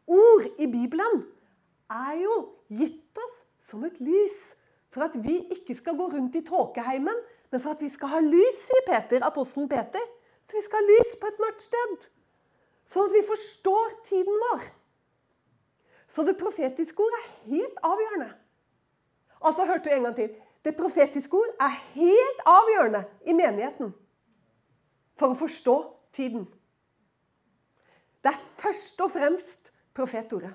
Ord 0.07 0.47
i 0.59 0.67
Bibelen 0.67 1.23
er 1.91 2.13
jo 2.21 2.35
gitt 2.67 3.19
oss 3.23 3.41
som 3.69 3.83
et 3.87 3.99
lys. 4.03 4.55
For 4.91 5.03
at 5.05 5.17
vi 5.23 5.39
ikke 5.53 5.75
skal 5.75 5.97
gå 5.97 6.07
rundt 6.09 6.35
i 6.35 6.43
tåkeheimen, 6.45 7.17
men 7.51 7.61
for 7.61 7.75
at 7.75 7.81
vi 7.83 7.89
skal 7.91 8.11
ha 8.15 8.21
lys, 8.23 8.63
sier 8.67 8.85
Peter, 8.87 9.23
apostelen 9.27 9.69
Peter. 9.69 10.03
Så 10.47 10.57
vi 10.57 10.63
skal 10.63 10.81
ha 10.81 10.87
lys 10.87 11.13
på 11.19 11.29
et 11.29 11.41
mørkt 11.43 11.63
sted. 11.63 12.07
Sånn 12.87 13.09
at 13.09 13.15
vi 13.15 13.23
forstår 13.27 13.95
tiden 14.07 14.43
vår. 14.47 14.67
Så 16.07 16.23
det 16.23 16.37
profetiske 16.39 17.03
ord 17.03 17.15
er 17.19 17.25
helt 17.51 17.79
avgjørende. 17.83 18.29
Altså, 19.43 19.65
hørte 19.67 19.89
du 19.89 19.95
en 19.95 20.07
gang 20.07 20.15
til. 20.15 20.29
Det 20.65 20.75
profetiske 20.75 21.37
ord 21.37 21.51
er 21.61 21.75
helt 21.93 22.39
avgjørende 22.47 23.03
i 23.27 23.35
menigheten 23.35 23.91
for 25.19 25.33
å 25.33 25.39
forstå 25.39 25.75
tiden. 26.15 26.47
Det 28.23 28.31
er 28.33 28.45
først 28.61 29.01
og 29.05 29.11
fremst 29.13 29.71
profetordet. 29.97 30.53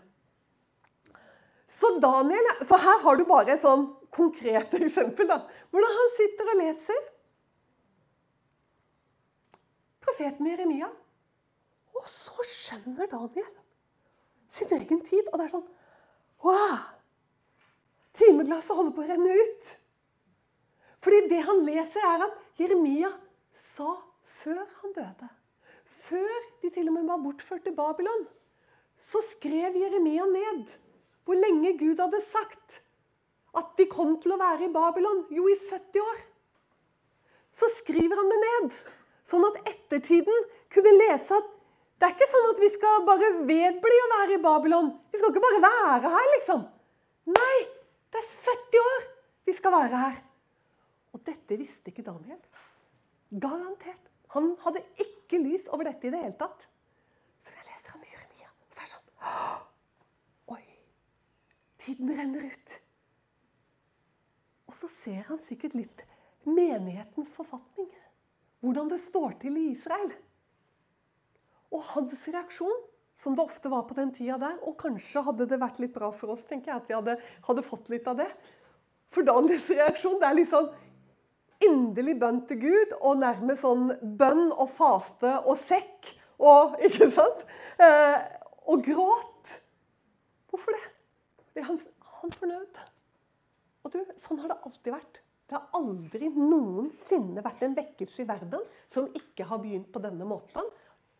Så, 1.72 1.88
Daniel, 2.02 2.48
så 2.68 2.76
her 2.76 2.98
har 3.00 3.16
du 3.16 3.24
bare 3.24 3.54
et 3.54 3.62
sånn 3.62 3.86
konkret 4.12 4.74
eksempel. 4.80 5.30
da, 5.30 5.40
Hvordan 5.72 5.98
han 5.98 6.12
sitter 6.18 6.52
og 6.52 6.60
leser. 6.60 7.08
Profeten 10.02 10.50
Jeremia. 10.50 10.90
Og 11.96 12.08
så 12.08 12.44
skjønner 12.48 13.08
Daniel 13.08 13.52
sin 14.52 14.72
egen 14.76 15.00
tid. 15.06 15.30
Og 15.30 15.38
det 15.38 15.46
er 15.46 15.54
sånn 15.56 15.70
Wow! 16.42 16.80
Timeglasset 18.18 18.76
holder 18.76 18.92
på 18.96 19.04
å 19.04 19.08
renne 19.08 19.36
ut. 19.38 19.68
Fordi 21.02 21.20
det 21.30 21.44
han 21.46 21.62
leser, 21.64 22.02
er 22.04 22.26
at 22.26 22.60
Jeremia 22.60 23.08
sa 23.56 23.94
før 24.42 24.60
han 24.82 24.92
døde 24.98 25.30
Før 26.12 26.46
de 26.60 26.68
til 26.68 26.90
og 26.90 26.96
med 26.98 27.08
var 27.08 27.20
bortført 27.24 27.62
til 27.64 27.76
Babylon, 27.76 28.26
så 29.00 29.22
skrev 29.30 29.78
Jeremia 29.80 30.26
ned 30.28 30.66
hvor 31.24 31.38
lenge 31.38 31.72
Gud 31.78 32.00
hadde 32.02 32.20
sagt 32.26 32.82
at 33.56 33.70
de 33.78 33.86
kom 33.88 34.18
til 34.20 34.34
å 34.34 34.40
være 34.40 34.66
i 34.66 34.72
Babylon. 34.74 35.22
Jo, 35.32 35.46
i 35.48 35.56
70 35.56 36.02
år. 36.02 36.20
Så 37.56 37.68
skriver 37.78 38.18
han 38.18 38.30
det 38.32 38.38
ned, 38.42 38.76
sånn 39.28 39.44
at 39.48 39.58
ettertiden 39.72 40.46
kunne 40.72 40.94
lese 40.98 41.36
at 41.36 41.50
det 42.00 42.08
er 42.08 42.14
ikke 42.16 42.26
sånn 42.32 42.48
at 42.50 42.60
vi 42.60 42.68
skal 42.74 43.04
bare 43.06 43.28
vedbli 43.46 43.98
å 44.02 44.10
være 44.12 44.36
i 44.36 44.42
Babylon. 44.42 44.88
Vi 45.12 45.20
skal 45.20 45.30
ikke 45.30 45.44
bare 45.44 45.60
være 45.62 46.12
her, 46.16 46.30
liksom. 46.34 46.64
Nei, 47.30 47.58
det 48.10 48.18
er 48.18 48.30
70 48.50 48.80
år 48.82 49.04
vi 49.46 49.54
skal 49.54 49.76
være 49.76 50.00
her. 50.00 50.16
Og 51.14 51.22
dette 51.28 51.60
visste 51.60 51.92
ikke 51.92 52.04
Daniel. 52.08 52.40
Garantert. 53.30 54.10
Han 54.34 54.54
hadde 54.64 54.82
ikke 54.96 55.21
lys 55.40 55.68
over 55.72 55.88
dette 55.88 56.08
i 56.08 56.12
det 56.12 56.20
hele 56.22 56.38
tatt. 56.38 56.68
Så 57.42 57.54
jeg 57.54 57.66
leser 57.68 57.96
om 57.96 58.06
Jeremia, 58.06 58.50
så 58.68 58.82
er 58.82 58.86
det 58.86 58.92
sånn 58.92 60.56
Oi! 60.56 60.64
Tiden 61.82 62.12
renner 62.18 62.48
ut. 62.52 62.76
Og 64.70 64.76
så 64.78 64.88
ser 64.88 65.26
han 65.28 65.40
sikkert 65.44 65.76
litt 65.76 66.04
menighetens 66.48 67.32
forfatning. 67.34 67.90
Hvordan 68.62 68.88
det 68.92 69.00
står 69.02 69.36
til 69.42 69.58
i 69.58 69.68
Israel. 69.72 70.12
Og 71.72 71.82
hans 71.94 72.26
reaksjon, 72.28 72.82
som 73.18 73.36
det 73.36 73.44
ofte 73.44 73.70
var 73.72 73.84
på 73.84 73.94
den 73.96 74.08
tida 74.14 74.38
der 74.40 74.54
Og 74.64 74.72
kanskje 74.80 75.20
hadde 75.26 75.44
det 75.44 75.58
vært 75.60 75.82
litt 75.82 75.92
bra 75.92 76.08
for 76.16 76.32
oss 76.32 76.46
tenker 76.48 76.72
jeg, 76.72 76.80
at 76.80 76.88
vi 76.88 76.96
hadde, 76.96 77.16
hadde 77.44 77.64
fått 77.66 77.90
litt 77.92 78.08
av 78.08 78.16
det. 78.22 78.28
For 79.12 79.26
Daniels 79.26 79.68
reaksjon 79.68 80.16
det 80.20 80.28
er 80.28 80.38
litt 80.38 80.50
sånn 80.52 80.70
inderlig 81.66 82.16
bønn 82.20 82.42
til 82.48 82.60
Gud 82.62 82.94
og 83.00 83.20
nærmest 83.22 83.64
sånn 83.64 83.90
bønn 84.18 84.50
og 84.50 84.68
faste 84.74 85.36
og 85.42 85.58
sekk 85.60 86.12
og 86.42 86.78
Ikke 86.86 87.06
sant? 87.12 87.44
Eh, 87.78 88.16
og 88.70 88.82
gråt. 88.82 89.58
Hvorfor 90.50 90.74
det? 90.74 90.86
Fordi 91.52 91.66
han, 91.66 91.78
han 92.22 92.34
fornøyd. 92.34 92.80
Og 93.82 93.94
du, 93.94 94.00
sånn 94.22 94.40
har 94.42 94.52
det 94.52 94.58
alltid 94.66 94.94
vært. 94.94 95.20
Det 95.50 95.58
har 95.58 95.76
aldri 95.76 96.30
noensinne 96.32 97.42
vært 97.44 97.64
en 97.66 97.74
vekkelse 97.76 98.22
i 98.24 98.28
verden 98.28 98.62
som 98.90 99.10
ikke 99.18 99.46
har 99.50 99.60
begynt 99.60 99.90
på 99.92 100.00
denne 100.02 100.26
måten 100.28 100.68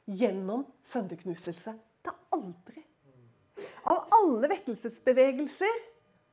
gjennom 0.09 0.65
sønderknuselse. 0.89 1.75
Det 2.03 2.13
har 2.13 2.39
aldri. 2.39 2.83
Av 3.93 4.09
alle 4.17 4.49
vekkelsesbevegelser 4.55 5.83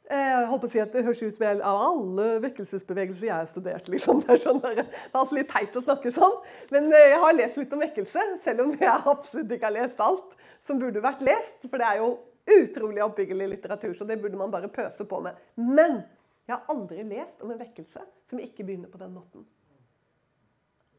jeg 0.10 0.46
håper 0.50 0.66
å 0.66 0.72
si 0.74 0.80
at 0.82 0.94
Det 0.94 1.04
høres 1.06 1.20
ut 1.22 1.36
som 1.36 1.44
jeg, 1.46 1.60
av 1.62 1.82
alle 1.86 2.28
vekkelsesbevegelser 2.48 3.28
jeg 3.28 3.36
har 3.36 3.50
studert. 3.50 3.90
Liksom. 3.94 4.24
Det, 4.24 4.34
er 4.34 4.42
sånn 4.42 4.62
det 4.64 4.72
er 4.82 4.88
altså 5.14 5.38
litt 5.38 5.52
teit 5.52 5.78
å 5.78 5.84
snakke 5.84 6.14
sånn, 6.14 6.40
men 6.74 6.90
eh, 6.90 7.12
jeg 7.14 7.20
har 7.22 7.36
lest 7.38 7.60
litt 7.62 7.76
om 7.76 7.84
vekkelse. 7.84 8.24
Selv 8.46 8.66
om 8.66 8.74
jeg 8.74 8.90
absolutt 8.90 9.54
ikke 9.54 9.70
har 9.70 9.76
lest 9.76 10.02
alt 10.02 10.34
som 10.66 10.82
burde 10.82 11.04
vært 11.04 11.22
lest. 11.26 11.68
For 11.68 11.78
det 11.78 11.92
er 11.92 12.02
jo 12.02 12.10
utrolig 12.50 13.06
oppbyggelig 13.06 13.52
litteratur, 13.54 13.94
så 13.94 14.08
det 14.10 14.18
burde 14.24 14.40
man 14.40 14.54
bare 14.54 14.72
pøse 14.74 15.06
på 15.06 15.22
med. 15.22 15.38
Men 15.62 16.02
jeg 16.50 16.56
har 16.56 16.74
aldri 16.74 17.06
lest 17.06 17.46
om 17.46 17.54
en 17.54 17.62
vekkelse 17.62 18.02
som 18.32 18.42
ikke 18.42 18.66
begynner 18.66 18.90
på 18.90 19.02
den 19.02 19.14
måten. 19.14 19.46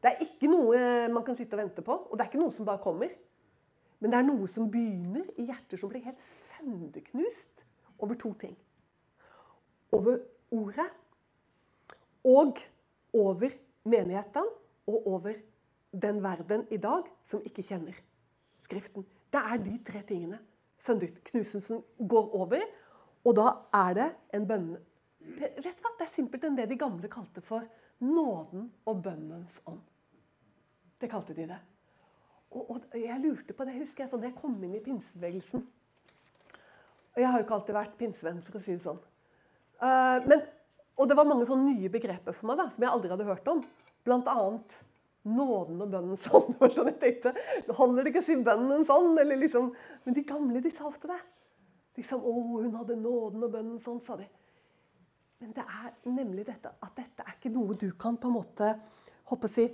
Det 0.01 0.13
er 0.13 0.23
ikke 0.23 0.47
noe 0.49 0.79
man 1.13 1.25
kan 1.27 1.35
sitte 1.37 1.57
og 1.57 1.65
vente 1.65 1.83
på, 1.85 1.93
og 2.07 2.15
det 2.15 2.23
er 2.23 2.31
ikke 2.31 2.41
noe 2.41 2.55
som 2.55 2.65
bare 2.65 2.81
kommer. 2.81 3.11
Men 4.01 4.13
det 4.13 4.17
er 4.17 4.25
noe 4.25 4.47
som 4.49 4.71
begynner 4.71 5.27
i 5.35 5.51
hjerter 5.51 5.77
som 5.77 5.91
blir 5.91 6.07
helt 6.07 6.23
sønderknust 6.23 7.67
over 7.99 8.15
to 8.17 8.31
ting. 8.39 8.55
Over 9.91 10.19
ordet 10.51 10.87
og 12.23 12.59
over 13.13 13.49
menigheten 13.83 14.47
og 14.87 15.07
over 15.07 15.33
den 15.91 16.23
verden 16.23 16.67
i 16.71 16.77
dag 16.77 17.09
som 17.27 17.43
ikke 17.45 17.65
kjenner 17.65 17.97
Skriften. 18.61 19.03
Det 19.33 19.41
er 19.41 19.57
de 19.57 19.79
tre 19.87 20.03
tingene 20.07 20.39
Søndagsknusensen 20.81 21.83
går 22.09 22.35
over. 22.35 22.61
Og 23.25 23.35
da 23.35 23.51
er 23.73 23.93
det 23.93 24.07
en 24.33 24.47
bønne... 24.47 24.79
Vet 25.21 25.59
du 25.61 25.83
hva? 25.83 25.91
Det 25.99 26.07
er 26.07 26.13
simpelthen 26.13 26.57
det 26.57 26.69
de 26.71 26.77
gamle 26.79 27.09
kalte 27.11 27.43
for 27.45 27.67
nåden 28.01 28.71
og 28.89 29.03
bønnens 29.03 29.59
ånd. 29.69 29.81
Det 31.01 31.09
kalte 31.09 31.35
de 31.37 31.45
det. 31.51 31.59
Og, 32.51 32.71
og, 32.71 32.81
jeg 32.97 33.19
lurte 33.21 33.53
på 33.53 33.65
det, 33.65 33.77
husker 33.77 34.03
jeg, 34.03 34.11
sånn, 34.11 34.25
jeg 34.25 34.35
kom 34.37 34.57
inn 34.65 34.73
i 34.75 34.81
pinsebevegelsen. 34.83 35.63
Og 37.11 37.21
jeg 37.21 37.29
har 37.29 37.39
jo 37.39 37.45
ikke 37.45 37.57
alltid 37.59 37.77
vært 37.77 37.95
pinsevenn, 37.99 38.41
for 38.41 38.57
å 38.57 38.63
si 38.63 38.73
det 38.73 38.83
sånn. 38.83 38.99
Uh, 39.81 40.21
men, 40.29 40.43
og 40.99 41.09
det 41.09 41.17
var 41.17 41.27
mange 41.29 41.47
sånne 41.49 41.73
nye 41.73 41.91
begreper 41.91 42.35
for 42.37 42.51
meg 42.51 42.59
da, 42.61 42.67
som 42.69 42.85
jeg 42.85 42.93
aldri 42.93 43.11
hadde 43.13 43.27
hørt 43.27 43.51
om. 43.51 43.63
Blant 44.05 44.29
annet 44.29 44.77
nåden 45.27 45.81
og 45.81 45.91
bønnen 45.93 46.19
sånn. 46.19 46.55
sånn 46.75 46.91
jeg 46.91 46.99
tenkte, 47.01 47.33
holder 47.77 48.03
det 48.03 48.13
ikke 48.13 48.23
å 48.23 48.27
si 48.29 48.37
bønnen 48.45 48.85
sånn. 48.87 49.13
Eller 49.21 49.39
liksom, 49.41 49.71
men 50.05 50.17
de 50.17 50.25
gamle 50.27 50.63
de 50.63 50.73
sa 50.73 50.87
ofte 50.89 51.11
det. 51.11 51.19
Liksom, 51.99 52.21
'Å, 52.23 52.33
hun 52.63 52.77
hadde 52.79 52.95
nåden 52.95 53.43
og 53.43 53.51
bønnen 53.51 53.81
sånn', 53.83 54.03
sa 54.05 54.15
de. 54.19 54.27
Men 55.41 55.53
det 55.57 55.65
er 55.65 55.93
nemlig 56.05 56.45
dette 56.47 56.69
at 56.69 56.93
dette 56.95 57.25
er 57.25 57.33
ikke 57.33 57.51
noe 57.51 57.75
du 57.75 57.89
kan 57.99 58.17
på 58.21 58.29
en 58.29 58.37
måte 58.37 58.67
håper 59.31 59.49
si, 59.49 59.65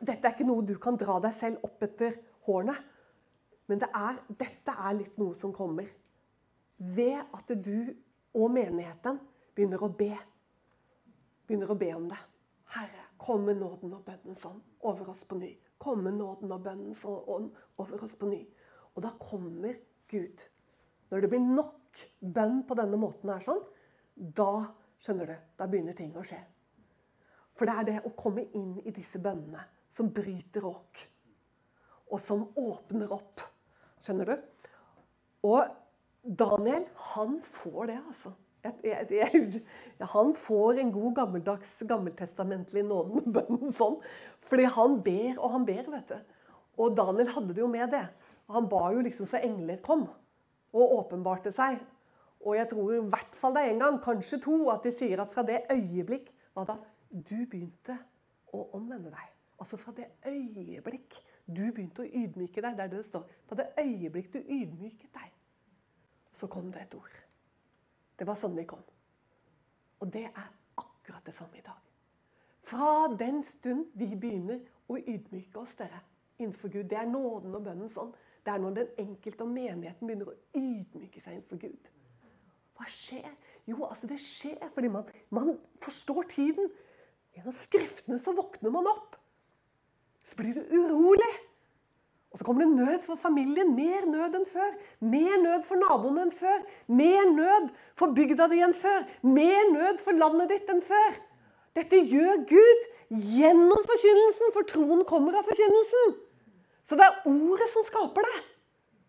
dette 0.00 0.24
er 0.24 0.32
ikke 0.32 0.46
noe 0.48 0.64
du 0.64 0.76
kan 0.80 0.96
dra 0.96 1.18
deg 1.20 1.34
selv 1.36 1.66
opp 1.66 1.82
etter 1.84 2.16
hårene. 2.46 2.76
Men 3.68 3.82
det 3.82 3.90
er, 3.94 4.20
dette 4.40 4.72
er 4.72 4.96
litt 4.96 5.18
noe 5.20 5.36
som 5.38 5.52
kommer 5.54 5.90
ved 6.80 7.20
at 7.20 7.52
du 7.60 7.92
og 8.36 8.52
menigheten 8.54 9.18
begynner 9.54 9.82
å 9.82 9.90
be. 9.96 10.12
Begynner 11.46 11.72
å 11.72 11.78
be 11.78 11.90
om 11.96 12.06
det. 12.10 12.20
Herre, 12.70 13.06
kom 13.18 13.44
med 13.48 13.58
nåden 13.60 13.92
og 13.96 14.04
bønnens 14.06 14.44
ånd 14.46 14.62
over 14.86 15.10
oss 15.12 15.24
på 15.28 15.38
ny. 15.40 15.50
Kom 15.80 16.04
med 16.06 16.14
nåden 16.18 16.52
og 16.52 16.62
bønnens 16.64 17.02
ånd 17.08 17.50
over 17.80 18.04
oss 18.04 18.14
på 18.20 18.30
ny. 18.30 18.44
Og 18.94 19.02
da 19.04 19.12
kommer 19.18 19.74
Gud. 20.10 20.44
Når 21.10 21.24
det 21.24 21.30
blir 21.32 21.42
nok 21.42 22.04
bønn 22.20 22.62
på 22.66 22.76
denne 22.78 22.98
måten 23.00 23.32
her 23.32 23.42
sånn, 23.44 23.62
da 24.14 24.70
skjønner 25.00 25.32
du, 25.32 25.36
da 25.58 25.66
begynner 25.70 25.96
ting 25.98 26.14
å 26.14 26.24
skje. 26.26 26.38
For 27.58 27.68
det 27.68 27.76
er 27.76 27.88
det 27.88 27.98
å 28.06 28.14
komme 28.16 28.46
inn 28.56 28.76
i 28.86 28.92
disse 28.94 29.20
bønnene 29.22 29.64
som 29.92 30.12
bryter 30.14 30.64
åk. 30.64 31.02
Og 32.10 32.22
som 32.22 32.46
åpner 32.58 33.10
opp. 33.12 33.42
Skjønner 34.00 34.30
du? 34.30 34.36
Og 35.50 35.79
Daniel, 36.22 36.84
han 37.14 37.40
får 37.44 37.86
det, 37.86 37.98
altså. 38.06 38.32
Jeg, 38.60 38.74
jeg, 38.84 39.06
jeg, 39.16 39.60
han 40.12 40.34
får 40.36 40.82
en 40.82 40.90
god 40.92 41.14
gammeldags 41.16 41.70
gammeltestamentlig 41.88 42.82
nåden 42.84 43.70
sånn. 43.78 43.96
Fordi 44.44 44.66
han 44.74 44.98
ber 45.04 45.38
og 45.38 45.54
han 45.54 45.64
ber, 45.68 45.86
vet 45.94 46.12
du. 46.12 46.36
Og 46.80 46.96
Daniel 46.96 47.32
hadde 47.32 47.56
det 47.56 47.64
jo 47.64 47.70
med 47.72 47.88
det. 47.94 48.04
Han 48.52 48.68
ba 48.68 48.90
jo 48.92 49.04
liksom 49.04 49.28
så 49.30 49.40
engler 49.40 49.80
kom 49.84 50.04
og 50.76 50.94
åpenbarte 50.98 51.52
seg. 51.54 51.80
Og 52.40 52.56
jeg 52.56 52.68
tror 52.70 52.94
i 52.94 53.02
hvert 53.12 53.36
fall 53.36 53.56
det 53.56 53.64
er 53.64 53.74
én 53.74 53.82
gang, 53.82 53.98
kanskje 54.04 54.40
to, 54.44 54.60
at 54.72 54.84
de 54.84 54.92
sier 54.94 55.20
at 55.20 55.32
fra 55.32 55.44
det 55.46 55.62
øyeblikk 55.72 56.30
hva 56.56 56.64
da, 56.68 56.76
du 57.10 57.36
begynte 57.50 57.96
å 58.56 58.64
omvende 58.76 59.12
deg. 59.12 59.26
Altså 59.60 59.76
fra 59.80 59.92
det 59.96 60.08
øyeblikk 60.26 61.20
du 61.44 61.66
begynte 61.66 62.04
å 62.04 62.08
ydmyke 62.08 62.62
deg, 62.64 62.78
der 62.78 62.92
det 62.92 63.04
står. 63.08 63.26
Fra 63.48 63.58
det 63.60 63.68
øyeblikk 63.80 64.32
du 64.32 64.40
ydmyket 64.40 65.10
deg, 65.16 65.32
så 66.40 66.48
kom 66.48 66.72
det 66.72 66.86
et 66.86 66.96
ord. 66.96 67.12
Det 68.18 68.26
var 68.28 68.38
sånn 68.40 68.56
vi 68.56 68.66
kom. 68.68 68.82
Og 70.00 70.08
det 70.12 70.26
er 70.30 70.48
akkurat 70.80 71.24
det 71.26 71.34
samme 71.36 71.60
i 71.60 71.64
dag. 71.64 71.78
Fra 72.64 73.08
den 73.18 73.42
stund 73.44 73.92
vi 73.98 74.14
begynner 74.14 74.60
å 74.88 74.98
ydmyke 74.98 75.60
oss 75.60 75.76
dere, 75.78 76.00
innenfor 76.40 76.72
Gud 76.72 76.88
Det 76.88 76.96
er 76.96 77.08
nåden 77.08 77.54
og 77.54 77.64
bønnen 77.64 77.92
sånn. 77.92 78.12
Det 78.44 78.52
er 78.52 78.60
når 78.62 78.76
den 78.78 78.92
enkelte 79.02 79.44
og 79.44 79.52
menigheten 79.52 80.06
begynner 80.06 80.30
å 80.32 80.36
ydmyke 80.56 81.20
seg 81.20 81.36
innenfor 81.36 81.60
Gud. 81.60 81.90
Hva 82.78 82.86
skjer? 82.88 83.34
Jo, 83.68 83.82
altså 83.84 84.08
det 84.08 84.16
skjer 84.24 84.70
fordi 84.72 84.88
man, 84.88 85.10
man 85.28 85.52
forstår 85.84 86.30
tiden. 86.32 86.70
Gjennom 87.36 87.54
Skriftene 87.54 88.18
så 88.24 88.32
våkner 88.36 88.72
man 88.72 88.88
opp. 88.88 89.18
Så 90.30 90.38
blir 90.38 90.56
du 90.56 90.62
urolig. 90.72 91.28
Og 92.30 92.38
så 92.38 92.46
kommer 92.46 92.64
det 92.64 92.76
nød 92.76 93.02
for 93.02 93.18
familien. 93.18 93.74
Mer 93.74 94.06
nød 94.06 94.36
enn 94.38 94.46
før. 94.46 94.70
Mer 95.02 95.36
nød 95.42 95.64
for 95.66 95.80
naboene 95.82 96.28
enn 96.28 96.32
før. 96.34 96.62
Mer 96.86 97.26
nød 97.32 97.70
for 97.98 98.14
bygda 98.14 98.46
di 98.52 98.60
enn 98.62 98.74
før. 98.76 99.02
Mer 99.26 99.70
nød 99.72 99.98
for 100.04 100.14
landet 100.14 100.52
ditt 100.54 100.70
enn 100.70 100.82
før. 100.86 101.18
Dette 101.78 101.98
gjør 102.06 102.44
Gud 102.50 102.86
gjennom 103.10 103.82
forkynnelsen, 103.86 104.52
for 104.54 104.66
troen 104.70 105.02
kommer 105.06 105.38
av 105.38 105.46
forkynnelsen. 105.46 106.14
Så 106.86 106.98
det 106.98 107.06
er 107.06 107.26
ordet 107.30 107.68
som 107.70 107.86
skaper 107.86 108.26
det. 108.26 108.38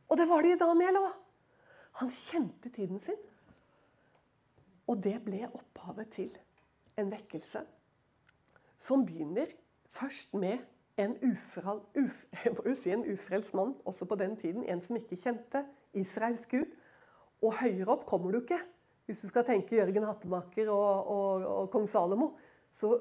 Og 0.09 0.17
det 0.17 0.27
var 0.29 0.45
det 0.45 0.55
i 0.55 0.61
Daniel 0.61 0.99
òg. 1.01 1.11
Han 2.01 2.09
kjente 2.13 2.69
tiden 2.73 3.01
sin. 3.01 3.19
Og 4.89 4.97
det 5.03 5.19
ble 5.25 5.45
opphavet 5.47 6.09
til 6.13 6.33
en 6.99 7.09
vekkelse 7.13 7.61
som 8.81 9.05
begynner 9.05 9.51
først 9.93 10.33
med 10.33 10.61
en, 10.99 11.15
ufral, 11.23 11.81
uf, 11.97 12.25
si 12.81 12.91
en 12.91 13.05
ufrelst 13.13 13.55
mann, 13.57 13.75
også 13.85 14.05
på 14.05 14.17
den 14.19 14.35
tiden, 14.37 14.65
en 14.69 14.81
som 14.81 14.99
ikke 14.99 15.19
kjente 15.19 15.63
Israels 15.93 16.47
Gud. 16.51 16.67
Og 17.41 17.55
høyere 17.61 17.89
opp 17.95 18.05
kommer 18.09 18.31
du 18.31 18.41
ikke. 18.41 18.59
Hvis 19.05 19.23
du 19.23 19.27
skal 19.31 19.45
tenke 19.47 19.75
Jørgen 19.79 20.05
Hattemaker 20.05 20.69
og, 20.69 21.07
og, 21.07 21.47
og 21.47 21.71
kong 21.73 21.87
Salomo, 21.89 22.33
så 22.71 22.93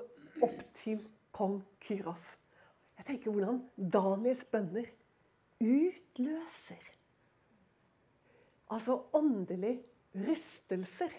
opp 0.42 0.62
til 0.75 1.02
kong 1.37 1.61
Kyros. 1.82 2.37
Jeg 2.99 3.06
tenker 3.11 3.35
hvordan 3.35 3.61
Daniels 3.76 4.47
bønner 4.49 4.88
utløser 5.61 6.90
altså 8.70 9.00
åndelig 9.16 9.78
rystelser. 10.14 11.11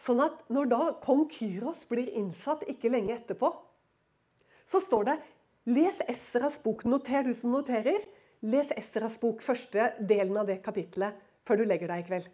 Sånn 0.00 0.20
at 0.22 0.44
når 0.52 0.68
da 0.70 0.80
kong 1.02 1.24
Kyros 1.32 1.82
blir 1.90 2.10
innsatt 2.18 2.66
ikke 2.70 2.92
lenge 2.92 3.16
etterpå, 3.16 3.50
så 4.70 4.82
står 4.82 5.08
det 5.08 5.16
Les 5.66 6.02
Esras 6.08 6.58
bok. 6.62 6.84
Noter, 6.84 7.24
du 7.26 7.34
som 7.34 7.50
noterer. 7.50 8.04
Les 8.46 8.68
Esras 8.76 9.16
bok, 9.18 9.42
første 9.42 9.90
delen 9.98 10.36
av 10.38 10.46
det 10.46 10.60
kapitlet, 10.62 11.16
før 11.46 11.62
du 11.62 11.64
legger 11.66 11.90
deg 11.90 12.04
i 12.04 12.06
kveld. 12.06 12.28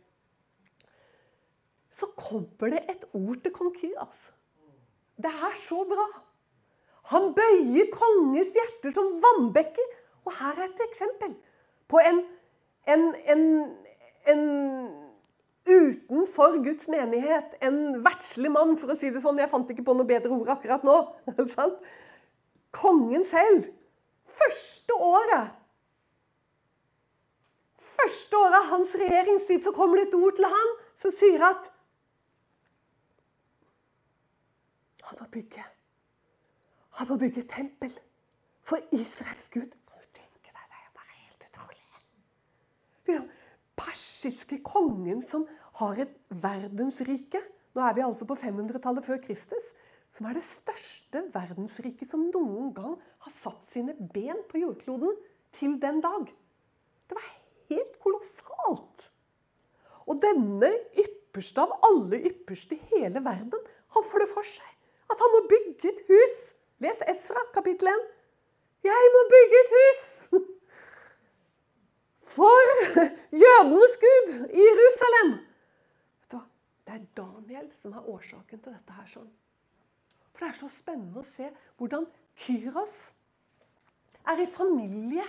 Så 1.92 2.08
kommer 2.16 2.74
det 2.74 2.82
et 2.92 3.06
ord 3.16 3.40
til 3.44 3.54
kong 3.54 3.72
Kyas. 3.78 4.30
Det 5.16 5.32
er 5.32 5.56
så 5.64 5.80
bra. 5.88 6.06
Han 7.12 7.32
bøyer 7.36 7.88
kongers 7.92 8.52
hjerter 8.54 8.92
som 8.94 9.16
vannbekker. 9.22 9.96
Og 10.26 10.36
her 10.38 10.58
er 10.58 10.68
et 10.68 10.84
eksempel 10.84 11.32
på 11.90 11.98
en, 11.98 12.20
en, 12.88 13.08
en, 13.32 13.42
en 14.30 14.44
utenfor 15.66 16.60
Guds 16.64 16.88
menighet, 16.88 17.56
en 17.62 18.04
verdslig 18.04 18.52
mann, 18.54 18.76
for 18.78 18.92
å 18.92 18.96
si 18.98 19.10
det 19.12 19.22
sånn. 19.24 19.40
Jeg 19.42 19.50
fant 19.50 19.68
ikke 19.72 19.84
på 19.86 19.96
noe 19.98 20.08
bedre 20.08 20.36
ord 20.36 20.52
akkurat 20.54 20.84
nå. 20.86 20.98
Kongen 22.72 23.26
selv. 23.28 23.68
Første 24.32 24.94
året 24.94 25.58
Første 27.82 28.38
året 28.38 28.56
av 28.56 28.70
hans 28.70 28.94
regjeringstid 28.98 29.60
så 29.62 29.72
kommer 29.76 30.00
det 30.00 30.08
et 30.08 30.16
ord 30.16 30.34
til 30.38 30.48
han 30.48 30.72
som 30.98 31.12
sier 31.14 31.44
at 31.44 31.68
han 35.10 35.20
må 35.20 35.28
bygge 35.34 35.64
han 36.96 37.08
må 37.08 37.16
bygge 37.20 37.44
tempel 37.48 37.92
for 38.62 38.80
Israels 38.92 39.48
Gud. 39.52 39.70
Kan 39.88 40.00
du 40.00 40.08
tenke 40.16 40.50
deg, 40.52 40.64
Det 40.72 40.80
er 40.80 40.92
bare 40.96 41.16
helt 41.24 41.46
utrolig. 41.48 41.84
Den 43.08 43.30
persiske 43.76 44.60
kongen 44.64 45.22
som 45.24 45.46
har 45.80 46.04
et 46.04 46.14
verdensrike 46.28 47.40
Nå 47.72 47.80
er 47.80 47.94
vi 47.96 48.02
altså 48.04 48.26
på 48.28 48.36
500-tallet 48.36 49.04
før 49.04 49.16
Kristus. 49.24 49.70
Som 50.12 50.28
er 50.28 50.36
det 50.36 50.44
største 50.44 51.24
verdensriket 51.32 52.10
som 52.10 52.26
noen 52.28 52.72
gang 52.76 52.96
har 53.24 53.34
satt 53.34 53.62
sine 53.72 53.94
ben 54.12 54.42
på 54.50 54.60
jordkloden 54.60 55.16
til 55.56 55.78
den 55.80 56.02
dag. 56.04 56.28
Det 57.08 57.16
var 57.16 57.28
helt 57.72 57.98
kolossalt. 58.02 59.08
Og 60.04 60.18
denne 60.20 60.68
ypperste 60.98 61.64
av 61.64 61.72
alle 61.88 62.20
ypperste 62.28 62.76
i 62.76 62.90
hele 62.92 63.22
verden, 63.24 63.60
han 63.94 64.08
får 64.08 64.24
det 64.24 64.32
for 64.32 64.48
seg 64.48 64.68
at 65.12 65.20
han 65.20 65.32
må 65.34 65.42
bygge 65.48 65.90
et 65.92 66.02
hus 66.08 66.36
Les 66.82 66.98
Esra, 67.06 67.38
kapittel 67.54 67.88
1. 67.92 68.06
Jeg 68.82 69.10
må 69.14 69.20
bygge 69.30 69.58
et 69.60 69.74
hus 69.76 70.00
for 72.32 72.72
jødenes 73.44 73.94
gud 74.02 74.32
i 74.50 74.64
Jerusalem. 74.66 75.32
Det 76.32 76.96
er 76.96 77.04
Daniel 77.16 77.68
som 77.78 77.94
er 77.94 78.08
årsaken 78.10 78.58
til 78.58 78.72
dette 78.74 78.96
her. 78.96 79.06
sånn. 79.12 79.30
For 80.42 80.48
det 80.48 80.56
er 80.56 80.58
så 80.58 80.74
spennende 80.74 81.20
å 81.20 81.28
se 81.36 81.44
hvordan 81.78 82.02
Kyros 82.42 82.94
er 84.26 84.40
i 84.42 84.46
familie 84.50 85.22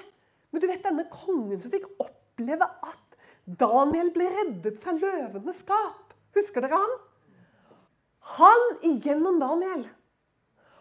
med 0.49 0.63
du 0.63 0.65
vet, 0.65 0.81
denne 0.81 1.03
kongen 1.11 1.59
som 1.61 1.69
fikk 1.69 1.83
oppleve 2.01 2.65
at 2.65 3.17
Daniel 3.45 4.07
ble 4.15 4.25
reddet 4.33 4.79
fra 4.81 4.95
løvenes 4.97 5.59
skap. 5.61 6.15
Husker 6.33 6.65
dere 6.65 6.79
han? 6.81 6.95
Han 8.39 8.65
igjennom 8.89 9.37
Daniel 9.37 9.83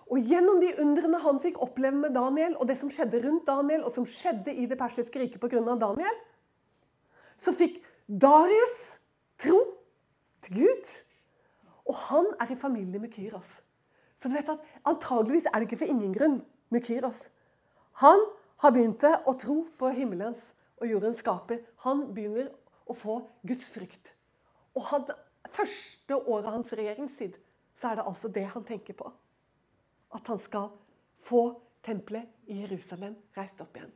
og 0.09 0.31
gjennom 0.33 0.62
de 0.62 0.71
undrene 0.81 1.21
han 1.21 1.40
fikk 1.45 1.61
oppleve 1.64 1.99
med 2.07 2.16
Daniel, 2.16 2.55
og 2.57 2.71
det 2.71 2.79
som 2.81 2.88
skjedde 2.92 3.21
rundt 3.27 3.45
Daniel, 3.49 3.85
og 3.85 3.92
som 3.92 4.07
skjedde 4.09 4.55
i 4.57 4.64
det 4.68 4.79
persiske 4.81 5.21
riket 5.21 5.40
pga. 5.40 5.61
Daniel, 5.81 6.16
så 7.37 7.53
fikk 7.57 7.83
Darius 8.09 8.79
tro 9.45 9.61
til 10.45 10.62
Gud. 10.62 10.97
Og 11.88 12.01
han 12.09 12.33
er 12.40 12.53
i 12.53 12.59
familie 12.61 13.01
med 13.01 13.12
Kyros. 13.12 13.61
Så 14.22 14.30
du 14.30 14.37
vet 14.37 14.48
at 14.52 14.62
Antageligvis 14.87 15.48
er 15.50 15.58
det 15.58 15.66
ikke 15.66 15.80
for 15.82 15.90
ingen 15.90 16.14
grunn 16.14 16.37
med 16.70 16.85
Kyros. 16.87 17.24
Han 18.02 18.22
har 18.62 18.74
begynt 18.74 19.02
å 19.02 19.35
tro 19.38 19.64
på 19.78 19.90
himmelens 19.96 20.52
og 20.78 20.87
jordens 20.87 21.22
skaper. 21.24 21.64
Han 21.82 22.06
begynner 22.14 22.52
å 22.87 22.94
få 22.94 23.18
Guds 23.42 23.66
frykt. 23.74 24.12
Og 24.78 24.87
han, 24.92 25.08
første 25.50 26.16
året 26.22 26.46
av 26.46 26.54
hans 26.61 26.70
regjeringstid 26.78 27.35
så 27.74 27.90
er 27.90 27.98
det 27.98 28.06
altså 28.06 28.30
det 28.30 28.46
han 28.54 28.64
tenker 28.68 28.96
på 28.96 29.11
at 30.12 30.28
han 30.28 30.38
skal 30.38 30.70
få 31.24 31.42
tempelet 31.82 32.28
i 32.52 32.61
Jerusalem 32.62 33.16
reist 33.37 33.61
opp 33.64 33.74
igjen. 33.76 33.90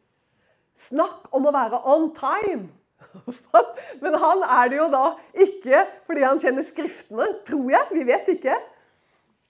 Snakk 0.88 1.30
om 1.36 1.46
å 1.46 1.54
være 1.54 1.80
on 1.88 2.10
time! 2.16 2.72
Men 4.02 4.16
han 4.20 4.42
er 4.42 4.70
det 4.72 4.78
jo 4.80 4.86
da 4.92 5.04
ikke 5.44 5.84
fordi 6.08 6.24
han 6.24 6.40
kjenner 6.40 6.64
Skriftene, 6.66 7.28
tror 7.46 7.68
jeg. 7.70 7.92
Vi 7.92 8.04
vet 8.08 8.30
ikke. 8.32 8.56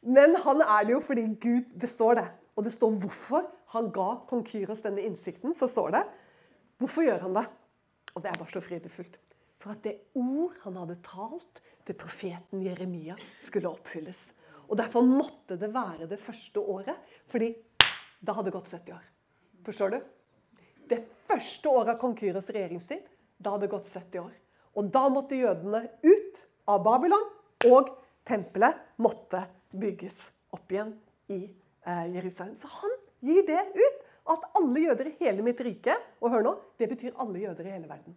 Men 0.07 0.37
han 0.45 0.62
er 0.62 0.87
det 0.87 0.95
jo 0.95 1.03
fordi 1.03 1.27
Gud 1.42 1.73
Det 1.81 1.90
står 1.90 2.21
det. 2.21 2.27
Og 2.57 2.64
det 2.64 2.73
står 2.73 2.95
hvorfor 3.03 3.45
han 3.75 3.90
ga 3.92 4.09
kong 4.31 4.45
Kyros 4.47 4.85
denne 4.85 5.05
innsikten. 5.05 5.55
Så 5.55 5.69
står 5.69 5.92
det 5.99 6.03
hvorfor 6.81 7.05
gjør 7.05 7.27
han 7.27 7.37
det. 7.37 7.47
Og 8.14 8.23
det 8.23 8.31
er 8.31 8.38
bare 8.38 8.53
så 8.53 8.62
fridefullt. 8.64 9.19
For 9.61 9.75
at 9.75 9.83
det 9.85 9.97
ord 10.14 10.55
han 10.62 10.77
hadde 10.79 10.99
talt 11.05 11.61
til 11.87 11.97
profeten 11.99 12.62
Jeremia, 12.64 13.16
skulle 13.42 13.71
oppfylles. 13.71 14.31
Og 14.69 14.79
Derfor 14.79 15.05
måtte 15.07 15.59
det 15.59 15.69
være 15.75 16.09
det 16.11 16.19
første 16.23 16.61
året, 16.61 16.97
fordi 17.31 17.53
da 18.21 18.35
hadde 18.35 18.51
det 18.51 18.57
gått 18.57 18.73
70 18.73 18.95
år. 18.97 19.05
Forstår 19.66 19.92
du? 19.92 19.99
Det 20.88 21.01
første 21.27 21.71
året 21.71 21.92
av 21.95 22.01
kong 22.01 22.16
Kyros 22.19 22.51
regjeringstid, 22.51 23.05
da 23.38 23.53
hadde 23.53 23.66
det 23.66 23.75
gått 23.75 23.90
70 23.90 24.23
år. 24.23 24.33
Og 24.77 24.90
da 24.92 25.07
måtte 25.12 25.38
jødene 25.38 25.85
ut 26.03 26.42
av 26.71 26.83
Babylon, 26.85 27.29
og 27.71 27.92
tempelet 28.27 28.81
måtte 29.03 29.45
bygges 29.80 30.30
opp 30.54 30.72
igjen 30.72 30.92
i 31.32 31.40
eh, 31.86 32.06
Jerusalem. 32.16 32.56
Så 32.56 32.70
han 32.80 32.96
gir 33.24 33.46
det 33.48 33.62
ut. 33.74 34.02
At 34.26 34.42
alle 34.58 34.80
jøder 34.82 35.06
i 35.06 35.16
hele 35.20 35.42
mitt 35.46 35.60
rike 35.62 35.94
Og 36.18 36.32
hør 36.32 36.42
nå, 36.42 36.52
det 36.80 36.88
betyr 36.90 37.18
alle 37.22 37.44
jøder 37.44 37.68
i 37.68 37.74
hele 37.76 37.86
verden. 37.86 38.16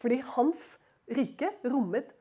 Fordi 0.00 0.22
hans 0.36 0.70
rike 1.12 1.50
rommet 1.68 2.14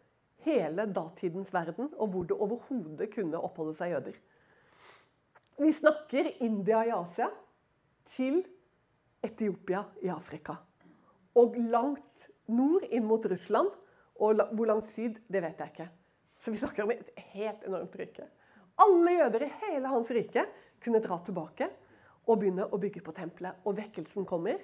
hele 0.48 0.86
datidens 0.92 1.54
verden, 1.54 1.90
og 1.98 2.10
hvor 2.12 2.26
det 2.28 2.38
overhodet 2.38 3.10
kunne 3.14 3.40
oppholde 3.40 3.76
seg 3.78 3.94
jøder. 3.94 4.18
Vi 5.58 5.72
snakker 5.74 6.30
India 6.46 6.84
i 6.86 6.94
Asia 6.94 7.30
til 8.14 8.42
Etiopia 9.24 9.84
i 10.06 10.12
Afrika. 10.14 10.58
Og 11.38 11.58
langt 11.72 12.30
nord 12.48 12.86
inn 12.90 13.06
mot 13.06 13.26
Russland 13.28 13.70
Og 14.18 14.40
hvor 14.58 14.66
langt 14.66 14.88
syd, 14.90 15.20
det 15.30 15.44
vet 15.44 15.60
jeg 15.62 15.70
ikke. 15.70 15.86
Så 16.42 16.50
vi 16.50 16.58
snakker 16.58 16.88
om 16.88 16.90
et 16.90 17.12
helt 17.36 17.66
enormt 17.68 17.94
rike. 18.00 18.24
Alle 18.84 19.14
jøder 19.18 19.46
i 19.46 19.54
hele 19.64 19.92
hans 19.92 20.10
rike 20.14 20.44
kunne 20.84 21.02
dra 21.04 21.18
tilbake 21.26 21.70
og 22.28 22.40
begynne 22.40 22.68
å 22.70 22.80
bygge 22.82 23.02
på 23.06 23.16
tempelet. 23.16 23.64
Og 23.66 23.78
vekkelsen 23.78 24.28
kommer, 24.28 24.60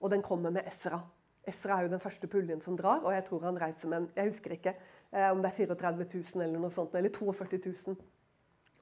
og 0.00 0.12
den 0.12 0.24
kommer 0.24 0.52
med 0.54 0.68
Esra. 0.68 1.00
Esra 1.48 1.78
er 1.78 1.86
jo 1.86 1.92
den 1.94 2.02
første 2.02 2.28
puljen 2.28 2.60
som 2.60 2.76
drar, 2.76 3.00
og 3.06 3.14
jeg 3.14 3.24
tror 3.28 3.46
han 3.46 3.60
reiser 3.60 3.88
med 3.88 4.02
en 4.02 4.08
Jeg 4.16 4.32
husker 4.32 4.54
ikke 4.58 4.74
eh, 4.74 5.30
om 5.30 5.40
det 5.40 5.52
er 5.52 5.56
34 5.64 6.08
000 6.12 6.44
eller 6.44 6.60
noe 6.60 6.72
sånt, 6.74 6.94
eller 6.94 7.14
42 7.14 7.60
000. 7.64 7.96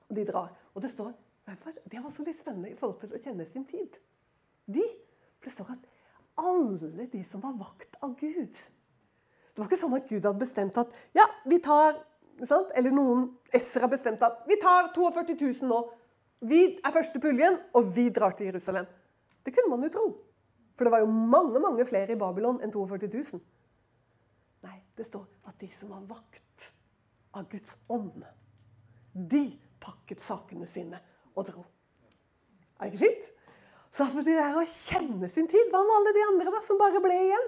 Og 0.09 0.17
de 0.19 0.25
drar. 0.27 0.51
Og 0.75 0.83
det 0.83 0.91
står 0.91 1.13
Det 1.47 2.01
var 2.01 2.09
også 2.09 2.25
litt 2.27 2.39
spennende 2.39 2.73
i 2.73 2.75
forhold 2.75 2.99
til 3.01 3.15
å 3.15 3.23
kjenne 3.23 3.47
sin 3.47 3.65
tid. 3.65 4.01
De. 4.67 4.83
For 5.39 5.47
det 5.47 5.53
står 5.55 5.77
at 5.77 5.85
alle 6.43 7.07
de 7.13 7.23
som 7.25 7.41
var 7.41 7.55
vakt 7.57 7.97
av 8.03 8.17
Gud 8.19 8.51
Det 8.53 9.63
var 9.63 9.69
ikke 9.71 9.79
sånn 9.81 9.95
at 9.97 10.09
Gud 10.09 10.27
hadde 10.27 10.43
bestemt 10.43 10.77
at 10.77 10.91
ja, 11.17 11.25
vi 11.47 11.61
tar 11.65 11.95
sant? 12.45 12.73
Eller 12.77 12.93
noen 12.93 13.31
esser 13.55 13.85
har 13.85 13.91
bestemt 13.93 14.23
at 14.27 14.43
vi 14.49 14.59
tar 14.61 14.91
42 14.95 15.37
000 15.63 15.71
nå. 15.71 15.81
Vi 16.47 16.63
er 16.77 16.93
første 16.93 17.21
puljen, 17.23 17.57
og 17.73 17.93
vi 17.97 18.11
drar 18.13 18.37
til 18.37 18.51
Jerusalem. 18.51 18.87
Det 19.47 19.55
kunne 19.57 19.73
man 19.73 19.87
jo 19.87 19.93
tro. 19.95 20.07
For 20.77 20.85
det 20.85 20.93
var 20.93 21.01
jo 21.01 21.09
mange 21.09 21.61
mange 21.63 21.87
flere 21.89 22.13
i 22.13 22.19
Babylon 22.21 22.61
enn 22.61 22.73
42 22.75 23.09
000. 23.09 23.41
Nei, 24.67 24.77
det 24.99 25.07
står 25.09 25.25
at 25.49 25.57
de 25.63 25.71
som 25.73 25.95
var 25.95 26.05
vakt 26.11 26.69
av 27.37 27.49
Guds 27.49 27.77
ånd, 27.93 28.25
de 29.15 29.47
pakket 29.81 30.25
sakene 30.25 30.69
sine 30.69 31.01
og 31.37 31.49
dro. 31.49 31.65
Er 32.77 32.91
det 32.91 32.99
ikke 32.99 33.07
fint? 33.07 33.33
Så 33.97 34.05
det 34.19 34.35
der 34.37 34.59
å 34.59 34.65
kjenne 34.69 35.29
sin 35.33 35.47
tid 35.49 35.71
Hva 35.73 35.81
med 35.81 35.95
alle 35.97 36.13
de 36.13 36.25
andre 36.27 36.53
da, 36.53 36.59
som 36.65 36.77
bare 36.77 37.01
ble 37.01 37.15
igjen? 37.17 37.47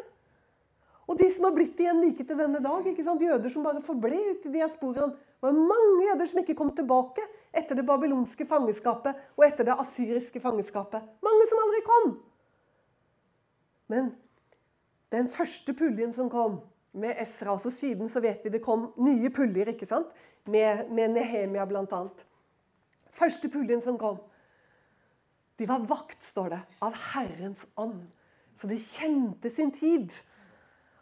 Og 1.08 1.16
de 1.16 1.28
som 1.32 1.46
har 1.48 1.54
blitt 1.56 1.78
igjen 1.80 2.02
like 2.04 2.24
til 2.24 2.36
denne 2.36 2.60
dag. 2.60 2.86
ikke 2.86 3.04
sant? 3.04 3.22
Jøder 3.24 3.52
som 3.52 3.64
bare 3.64 3.82
forble 3.84 4.18
ute 4.28 4.50
i 4.50 4.54
diasporaen. 4.58 5.14
Det 5.16 5.46
var 5.46 5.56
mange 5.56 6.04
jøder 6.04 6.28
som 6.28 6.40
ikke 6.42 6.56
kom 6.58 6.72
tilbake 6.76 7.24
etter 7.56 7.78
det 7.78 7.86
babylonske 7.88 8.44
fangeskapet 8.46 9.16
og 9.38 9.44
etter 9.46 9.64
det 9.64 9.76
asyriske 9.80 10.42
fangeskapet. 10.42 11.06
Mange 11.24 11.46
som 11.48 11.62
aldri 11.64 11.84
kom. 11.86 12.08
Men 13.88 14.10
den 15.14 15.30
første 15.32 15.72
puljen 15.72 16.12
som 16.12 16.28
kom 16.28 16.60
med 16.92 17.16
Esra 17.22 17.54
altså 17.54 17.70
Siden 17.72 18.10
så 18.12 18.20
vet 18.20 18.44
vi 18.44 18.52
det 18.52 18.64
kom 18.64 18.90
nye 19.00 19.30
puljer 19.32 19.72
ikke 19.72 19.88
sant? 19.88 20.10
Med, 20.44 20.90
med 20.92 21.16
Nehemia 21.16 21.64
bl.a. 21.68 22.02
Første 23.12 23.48
puljen 23.52 23.80
som 23.84 23.96
kom. 24.00 24.20
De 25.58 25.66
var 25.68 25.82
vakt, 25.88 26.20
står 26.22 26.52
det, 26.52 26.60
av 26.84 26.94
Herrens 27.12 27.64
ånd. 27.80 28.04
Så 28.58 28.68
de 28.70 28.76
kjente 28.78 29.50
sin 29.50 29.72
tid. 29.74 30.12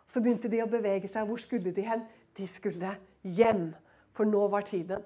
Så 0.06 0.22
begynte 0.22 0.50
de 0.50 0.62
å 0.62 0.70
bevege 0.70 1.08
seg. 1.10 1.26
Hvor 1.28 1.40
skulle 1.42 1.74
de 1.74 1.84
hen? 1.86 2.04
De 2.36 2.46
skulle 2.50 2.94
hjem. 3.22 3.70
For 4.16 4.28
nå 4.28 4.46
var 4.52 4.66
tiden. 4.68 5.02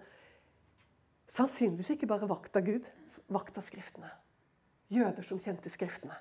Sannsynligvis 1.31 1.95
ikke 1.95 2.09
bare 2.11 2.29
vakt 2.31 2.57
av 2.59 2.67
Gud, 2.67 2.89
vakt 3.31 3.59
av 3.59 3.67
Skriftene. 3.67 4.11
Jøder 4.91 5.27
som 5.27 5.39
kjente 5.43 5.71
Skriftene. 5.71 6.17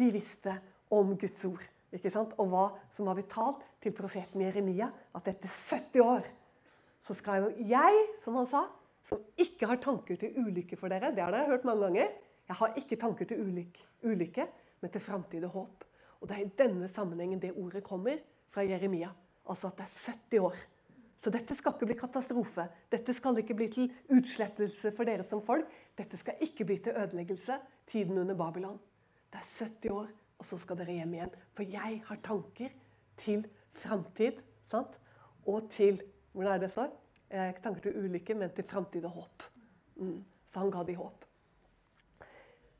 De 0.00 0.08
visste 0.14 0.56
om 0.92 1.12
Guds 1.20 1.44
ord 1.44 1.64
ikke 1.92 2.10
sant? 2.12 2.32
og 2.40 2.48
hva 2.48 2.62
som 2.96 3.08
var 3.08 3.18
vitalt 3.18 3.64
til 3.84 3.92
profeten 3.96 4.40
Jeremia. 4.44 4.88
At 5.12 5.28
etter 5.28 5.50
70 5.50 6.04
år 6.04 6.28
så 7.04 7.16
skal 7.18 7.44
jo 7.44 7.68
jeg, 7.68 8.04
som 8.24 8.38
han 8.38 8.48
sa, 8.48 8.64
som 9.08 9.20
ikke 9.40 9.68
har 9.68 9.80
tanker 9.82 10.16
til 10.20 10.36
ulykke 10.38 10.78
for 10.78 10.92
dere 10.92 11.10
Det 11.12 11.24
har 11.24 11.34
dere 11.34 11.50
hørt 11.50 11.66
mange 11.68 11.88
ganger. 11.88 12.12
Jeg 12.48 12.58
har 12.58 12.76
ikke 12.78 13.00
tanker 13.00 13.28
til 13.28 13.42
ulykke, 13.42 13.84
ulykke 14.08 14.46
men 14.80 14.90
til 14.90 15.04
framtid 15.04 15.44
og 15.46 15.56
håp. 15.56 15.84
Og 16.22 16.28
Det 16.28 16.36
er 16.36 16.44
i 16.44 16.52
denne 16.58 16.88
sammenhengen 16.88 17.40
det 17.42 17.52
ordet 17.58 17.82
kommer 17.84 18.20
fra 18.50 18.62
Jeremia. 18.62 19.10
Altså 19.48 19.72
at 19.72 19.80
det 19.80 19.84
er 19.84 20.12
70 20.12 20.38
år. 20.38 20.60
Så 21.22 21.30
dette 21.30 21.54
skal 21.54 21.74
ikke 21.74 21.86
bli 21.86 21.96
katastrofe. 21.98 22.66
Dette 22.90 23.14
skal 23.14 23.38
ikke 23.38 23.54
bli 23.58 23.68
til 23.70 23.92
utslettelse 24.10 24.90
for 24.94 25.06
dere 25.06 25.26
som 25.26 25.42
folk. 25.42 25.66
Dette 25.98 26.18
skal 26.18 26.40
ikke 26.42 26.66
bli 26.66 26.78
til 26.82 26.96
ødeleggelse. 26.98 27.58
Tiden 27.90 28.18
under 28.18 28.34
Babylon. 28.38 28.78
Det 29.32 29.38
er 29.38 29.64
70 29.64 29.90
år, 29.90 30.08
og 30.38 30.46
så 30.46 30.58
skal 30.58 30.78
dere 30.78 30.96
hjem 30.98 31.14
igjen. 31.14 31.34
For 31.54 31.62
jeg 31.62 32.02
har 32.06 32.18
tanker 32.24 32.74
til 33.18 33.46
framtid. 33.72 34.40
Og 35.46 35.70
til 35.70 36.02
Hvordan 36.32 36.54
er 36.54 36.58
det 36.58 36.72
så? 36.72 36.86
Jeg 37.30 37.54
tanker 37.62 37.80
til 37.80 37.96
ulykke, 37.96 38.34
men 38.34 38.50
til 38.50 38.64
framtid 38.64 39.04
og 39.04 39.10
håp. 39.10 39.42
Mm. 39.96 40.24
Så 40.46 40.58
han 40.58 40.70
ga 40.70 40.82
de 40.82 40.94
håp. 40.96 41.24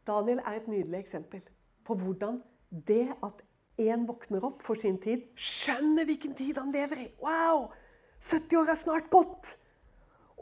Daniel 0.06 0.38
er 0.38 0.56
et 0.56 0.68
nydelig 0.68 0.98
eksempel 0.98 1.42
på 1.84 1.94
hvordan 1.94 2.40
det 2.72 3.12
at 3.22 3.42
en 3.82 4.06
våkner 4.08 4.44
opp 4.44 4.62
for 4.64 4.78
sin 4.78 4.98
tid, 5.00 5.24
skjønner 5.36 6.06
hvilken 6.08 6.34
tid 6.38 6.58
han 6.60 6.72
lever 6.72 7.04
i. 7.04 7.08
Wow! 7.22 7.70
70 8.22 8.60
år 8.60 8.72
er 8.72 8.78
snart 8.78 9.10
gått! 9.12 9.56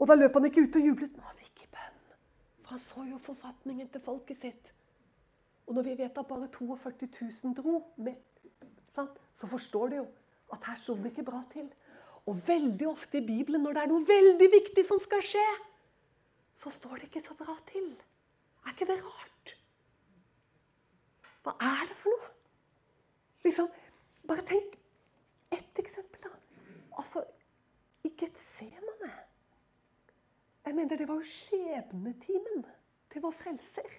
Og 0.01 0.09
da 0.09 0.17
løp 0.17 0.37
han 0.37 0.47
ikke 0.47 0.65
ut 0.65 0.77
og 0.79 0.87
jublet. 0.87 1.15
Nå 1.17 1.25
har 1.25 1.35
vi 1.37 1.47
ikke 1.47 1.69
bønn. 1.73 1.97
For 2.63 2.75
han 2.75 2.83
så 2.83 3.05
jo 3.05 3.19
forfatningen 3.25 3.89
til 3.93 4.03
folket 4.05 4.45
sitt. 4.47 4.71
Og 5.67 5.77
når 5.77 5.87
vi 5.87 5.97
vet 5.99 6.17
at 6.17 6.27
bare 6.27 6.49
42 6.51 7.09
000 7.43 7.55
dro, 7.57 7.83
med, 8.01 8.17
så 8.95 9.47
forstår 9.47 9.91
du 9.91 9.99
jo 10.01 10.07
at 10.51 10.65
her 10.67 10.79
sto 10.81 10.95
det 10.99 11.13
ikke 11.13 11.27
bra 11.29 11.43
til. 11.53 11.69
Og 12.29 12.41
veldig 12.47 12.87
ofte 12.89 13.17
i 13.17 13.25
Bibelen, 13.25 13.63
når 13.63 13.77
det 13.77 13.83
er 13.83 13.91
noe 13.91 14.07
veldig 14.07 14.49
viktig 14.53 14.85
som 14.85 14.99
skal 15.01 15.23
skje, 15.25 15.45
så 16.61 16.73
står 16.75 16.99
det 16.99 17.09
ikke 17.09 17.23
så 17.25 17.37
bra 17.37 17.55
til. 17.71 17.87
Er 18.65 18.75
ikke 18.75 18.89
det 18.91 18.99
rart? 19.01 19.30
Hva 21.41 21.55
er 21.65 21.87
det 21.89 21.97
for 21.97 22.13
noe? 22.13 22.29
Liksom, 23.45 23.69
bare 24.29 24.45
tenk 24.45 24.75
ett 25.51 25.79
eksempel, 25.81 26.21
da. 26.21 26.29
Altså, 27.01 27.23
i 28.05 28.11
Getsemane. 28.17 29.11
Jeg 30.65 30.75
mener, 30.77 30.97
det 30.97 31.07
var 31.09 31.17
jo 31.17 31.25
skjebnetimen 31.25 32.65
til 33.11 33.23
vår 33.25 33.33
frelser. 33.35 33.97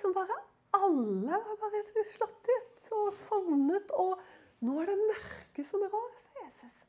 Som 0.00 0.14
bare 0.16 0.40
Alle 0.74 1.36
var 1.38 1.60
bare 1.60 2.04
slått 2.08 2.48
ut 2.50 2.88
og 2.96 3.12
sovnet. 3.14 3.92
Og 3.94 4.18
nå 4.64 4.80
er 4.80 4.90
det 4.90 4.96
mørke 5.04 5.64
som 5.68 5.84
rår, 5.84 6.10
sa 6.18 6.42
Jesus. 6.42 6.80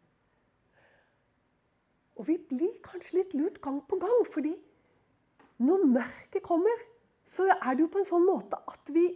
Og 2.15 2.27
vi 2.27 2.39
blir 2.49 2.79
kanskje 2.83 3.19
litt 3.19 3.35
lurt 3.37 3.59
gang 3.61 3.81
på 3.85 3.99
gang, 4.01 4.23
fordi 4.31 4.55
når 5.61 5.85
mørket 5.91 6.43
kommer, 6.43 6.83
så 7.25 7.47
er 7.55 7.71
det 7.73 7.83
jo 7.83 7.91
på 7.91 8.01
en 8.01 8.09
sånn 8.09 8.25
måte 8.27 8.59
at 8.69 8.91
vi 8.93 9.09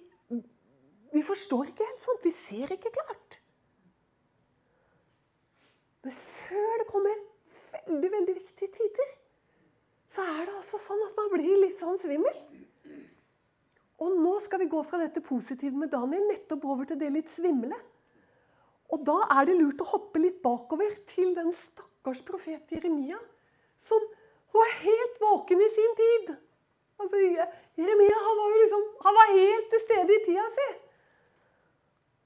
vi 1.13 1.21
forstår 1.25 1.71
ikke 1.71 1.85
helt 1.87 2.03
sånt. 2.05 2.25
Vi 2.25 2.33
ser 2.33 2.73
ikke 2.73 2.91
klart. 2.93 3.39
Men 6.05 6.15
før 6.15 6.75
det 6.79 6.87
kommer 6.89 7.23
veldig, 7.73 8.11
veldig 8.13 8.35
viktige 8.35 8.71
tider, 8.77 9.15
så 10.09 10.25
er 10.25 10.45
det 10.47 10.55
altså 10.57 10.79
sånn 10.81 11.01
at 11.05 11.17
man 11.17 11.31
blir 11.33 11.63
litt 11.63 11.81
sånn 11.81 11.99
svimmel. 12.01 12.37
Og 13.99 14.15
nå 14.15 14.37
skal 14.41 14.61
vi 14.61 14.69
gå 14.71 14.79
fra 14.87 15.01
dette 15.01 15.21
positive 15.25 15.75
med 15.75 15.91
Daniel 15.91 16.29
nettopp 16.29 16.67
over 16.71 16.87
til 16.87 16.99
det 17.01 17.09
litt 17.13 17.31
svimle. 17.31 17.75
Og 18.89 19.03
da 19.05 19.17
er 19.35 19.49
det 19.49 19.57
lurt 19.59 19.81
å 19.83 19.89
hoppe 19.89 20.21
litt 20.21 20.39
bakover 20.41 20.93
til 21.09 21.33
den 21.37 21.51
stakkars 21.53 22.23
profet 22.25 22.71
Jeremia, 22.73 23.19
som 23.81 24.05
var 24.55 24.71
helt 24.79 25.19
våken 25.21 25.61
i 25.61 25.67
sin 25.73 25.97
tid. 25.99 26.31
Altså, 26.99 27.19
Jeremia 27.79 28.17
han 28.25 28.39
var, 28.39 28.47
jo 28.53 28.61
liksom, 28.61 28.85
han 29.05 29.17
var 29.19 29.33
helt 29.33 29.69
til 29.71 29.83
stede 29.85 30.15
i 30.15 30.23
tida 30.25 30.47
si. 30.55 30.67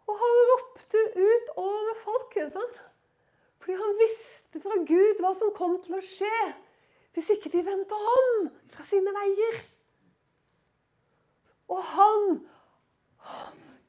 Og 0.10 0.18
han 0.20 0.40
ropte 0.52 1.04
ut 1.18 1.52
over 1.56 2.00
folket. 2.04 2.52
Sant? 2.56 2.80
Fordi 3.62 3.78
han 3.80 4.00
visste 4.02 4.62
fra 4.64 4.80
Gud 4.88 5.22
hva 5.24 5.34
som 5.38 5.54
kom 5.56 5.78
til 5.86 6.00
å 6.00 6.06
skje 6.06 6.38
hvis 7.14 7.30
ikke 7.36 7.52
de 7.54 7.62
vendte 7.62 7.94
om 7.94 8.48
fra 8.74 8.84
sine 8.90 9.12
veier. 9.14 9.60
Og 11.70 11.80
han 11.94 12.42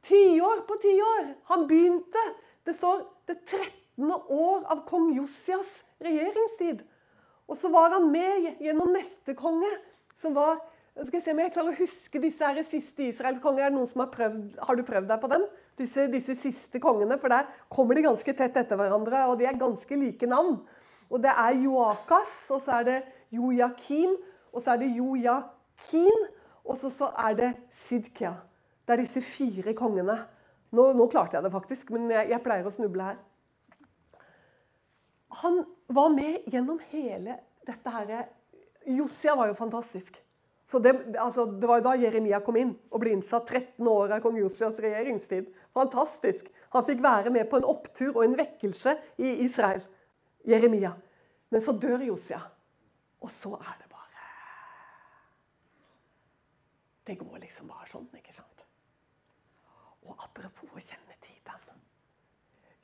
Tiår 0.05 0.61
på 0.68 0.77
tiår. 0.83 1.35
Han 1.44 1.66
begynte 1.68 2.20
Det 2.64 2.75
står 2.75 3.05
det 3.29 3.38
13. 3.44 4.11
år 4.29 4.64
av 4.73 4.85
kong 4.88 5.11
Josias 5.16 5.68
regjeringstid. 6.01 6.81
Og 7.49 7.59
så 7.61 7.68
var 7.68 7.92
han 7.92 8.09
med 8.12 8.62
gjennom 8.64 8.92
neste 8.92 9.35
konge, 9.37 9.68
som 10.16 10.33
var 10.37 10.62
skal 11.02 11.18
jeg 11.18 11.24
se 11.24 11.33
om 11.35 11.40
jeg 11.42 11.52
klarer 11.54 11.74
å 11.74 11.80
huske 11.80 12.20
disse 12.22 12.46
her 12.46 12.66
siste 12.66 13.09
Israels 13.09 13.42
konger. 13.42 13.64
Er 13.64 13.72
det 13.72 13.78
noen 13.80 13.88
som 13.90 14.04
har 14.04 14.12
prøvd, 14.12 14.42
har 14.62 14.78
du 14.78 14.83
prøvd 14.87 15.09
deg 15.11 15.22
på 15.24 15.30
dem? 15.33 15.46
Disse, 15.80 16.07
disse, 16.12 16.37
siste 16.38 16.78
kongene. 16.83 17.18
For 17.18 17.33
der 17.33 17.48
kommer 17.72 17.98
de 17.98 18.04
ganske 18.07 18.35
tett 18.38 18.61
etter 18.61 18.78
hverandre, 18.78 19.24
og 19.26 19.40
de 19.40 19.48
er 19.50 19.59
ganske 19.59 19.98
like 19.98 20.28
navn. 20.30 20.61
Og 21.11 21.22
det 21.24 21.33
er 21.35 21.59
Joakas, 21.64 22.37
og 22.54 22.62
så 22.62 22.78
er 22.78 22.87
det 22.87 22.98
Jojakim, 23.35 24.14
og 24.54 24.62
så 24.62 24.76
er 24.76 24.85
det 24.85 24.92
Jojakin, 24.94 26.24
og 26.62 26.78
så, 26.78 26.92
så 26.94 27.11
er 27.26 27.40
det 27.42 27.50
Sidkia. 27.74 28.37
Det 28.87 28.94
er 28.94 29.02
disse 29.02 29.22
fire 29.24 29.74
kongene. 29.74 30.16
Nå, 30.74 30.88
nå 30.94 31.09
klarte 31.11 31.38
jeg 31.38 31.46
det 31.46 31.52
faktisk, 31.54 31.90
men 31.94 32.07
jeg, 32.12 32.30
jeg 32.30 32.42
pleier 32.44 32.70
å 32.70 32.74
snuble 32.74 33.11
her. 33.11 33.18
Han 35.42 35.64
var 35.90 36.14
med 36.14 36.46
gjennom 36.50 36.78
hele 36.92 37.40
dette 37.66 37.90
her 37.90 38.28
Josia 38.87 39.35
var 39.35 39.48
jo 39.48 39.57
fantastisk. 39.57 40.18
Så 40.66 40.79
det, 40.79 40.94
altså, 41.20 41.44
det 41.46 41.68
var 41.68 41.81
jo 41.81 41.85
da 41.85 41.94
Jeremia 42.00 42.40
kom 42.44 42.57
inn 42.57 42.72
og 42.90 43.03
ble 43.03 43.12
innsatt 43.12 43.50
13 43.50 43.88
år 43.90 44.16
av 44.16 44.22
kong 44.24 44.38
Josias 44.40 44.79
regjeringstid. 44.81 45.50
Fantastisk. 45.77 46.48
Han 46.72 46.87
fikk 46.88 47.03
være 47.05 47.33
med 47.35 47.50
på 47.50 47.61
en 47.61 47.68
opptur 47.68 48.14
og 48.14 48.22
en 48.24 48.37
vekkelse 48.38 48.96
i 49.20 49.37
Israel. 49.44 49.85
Jeremia. 50.48 50.94
Men 51.53 51.62
så 51.64 51.77
dør 51.77 52.03
Josia. 52.03 52.40
Og 53.20 53.31
så 53.33 53.53
er 53.57 53.77
det 53.81 53.88
bare 53.92 54.00
Det 57.05 57.18
går 57.20 57.38
liksom 57.42 57.68
bare 57.68 57.87
sånn, 57.90 58.09
ikke 58.16 58.33
sant? 58.33 58.64
Og 60.09 60.16
apropos 60.24 60.72
å 60.72 60.81
kjenne 60.81 61.16
tiden. 61.20 61.83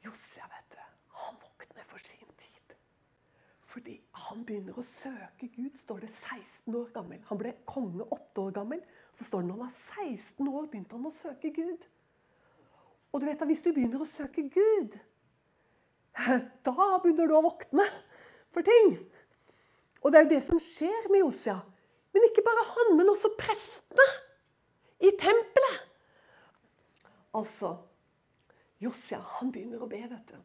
Josia, 0.04 0.44
vet 0.48 0.76
du, 0.76 0.80
han 1.24 1.40
våkner 1.40 1.88
for 1.88 2.00
sin 2.00 2.28
tid. 2.40 2.76
Fordi 3.80 3.94
han 4.12 4.42
begynner 4.44 4.76
å 4.76 4.82
søke 4.84 5.46
Gud, 5.54 5.78
står 5.80 6.02
det 6.04 6.10
16 6.12 6.74
år 6.76 6.90
gammel. 6.92 7.20
Han 7.30 7.38
ble 7.40 7.54
konge 7.64 8.04
8 8.12 8.42
år 8.42 8.50
gammel. 8.58 8.82
Så 9.16 9.24
står 9.24 9.40
det 9.40 9.48
når 9.48 9.56
han 9.56 9.62
var 9.62 10.10
16 10.10 10.50
år, 10.50 10.66
begynte 10.68 10.98
han 10.98 11.08
å 11.08 11.12
søke 11.16 11.52
Gud. 11.56 11.86
Og 13.08 13.22
du 13.22 13.24
vet 13.24 13.40
at 13.40 13.48
hvis 13.48 13.64
du 13.64 13.70
begynner 13.72 14.04
å 14.04 14.10
søke 14.10 14.44
Gud, 14.52 14.98
da 16.68 16.90
begynner 17.00 17.32
du 17.32 17.34
å 17.38 17.42
våkne 17.48 17.88
for 18.52 18.68
ting. 18.68 18.92
Og 20.04 20.12
det 20.12 20.20
er 20.20 20.28
jo 20.28 20.32
det 20.34 20.42
som 20.50 20.60
skjer 20.60 21.08
med 21.08 21.24
Josia. 21.24 21.56
Men 22.12 22.28
ikke 22.28 22.44
bare 22.44 22.68
han, 22.74 22.94
men 23.00 23.14
også 23.16 23.32
prestene 23.40 24.08
i 25.00 25.16
tempelet. 25.24 25.82
Altså 27.32 27.78
Josia 28.84 29.24
han 29.40 29.56
begynner 29.56 29.80
å 29.80 29.88
be, 29.88 30.04
vet 30.04 30.36
du. 30.36 30.40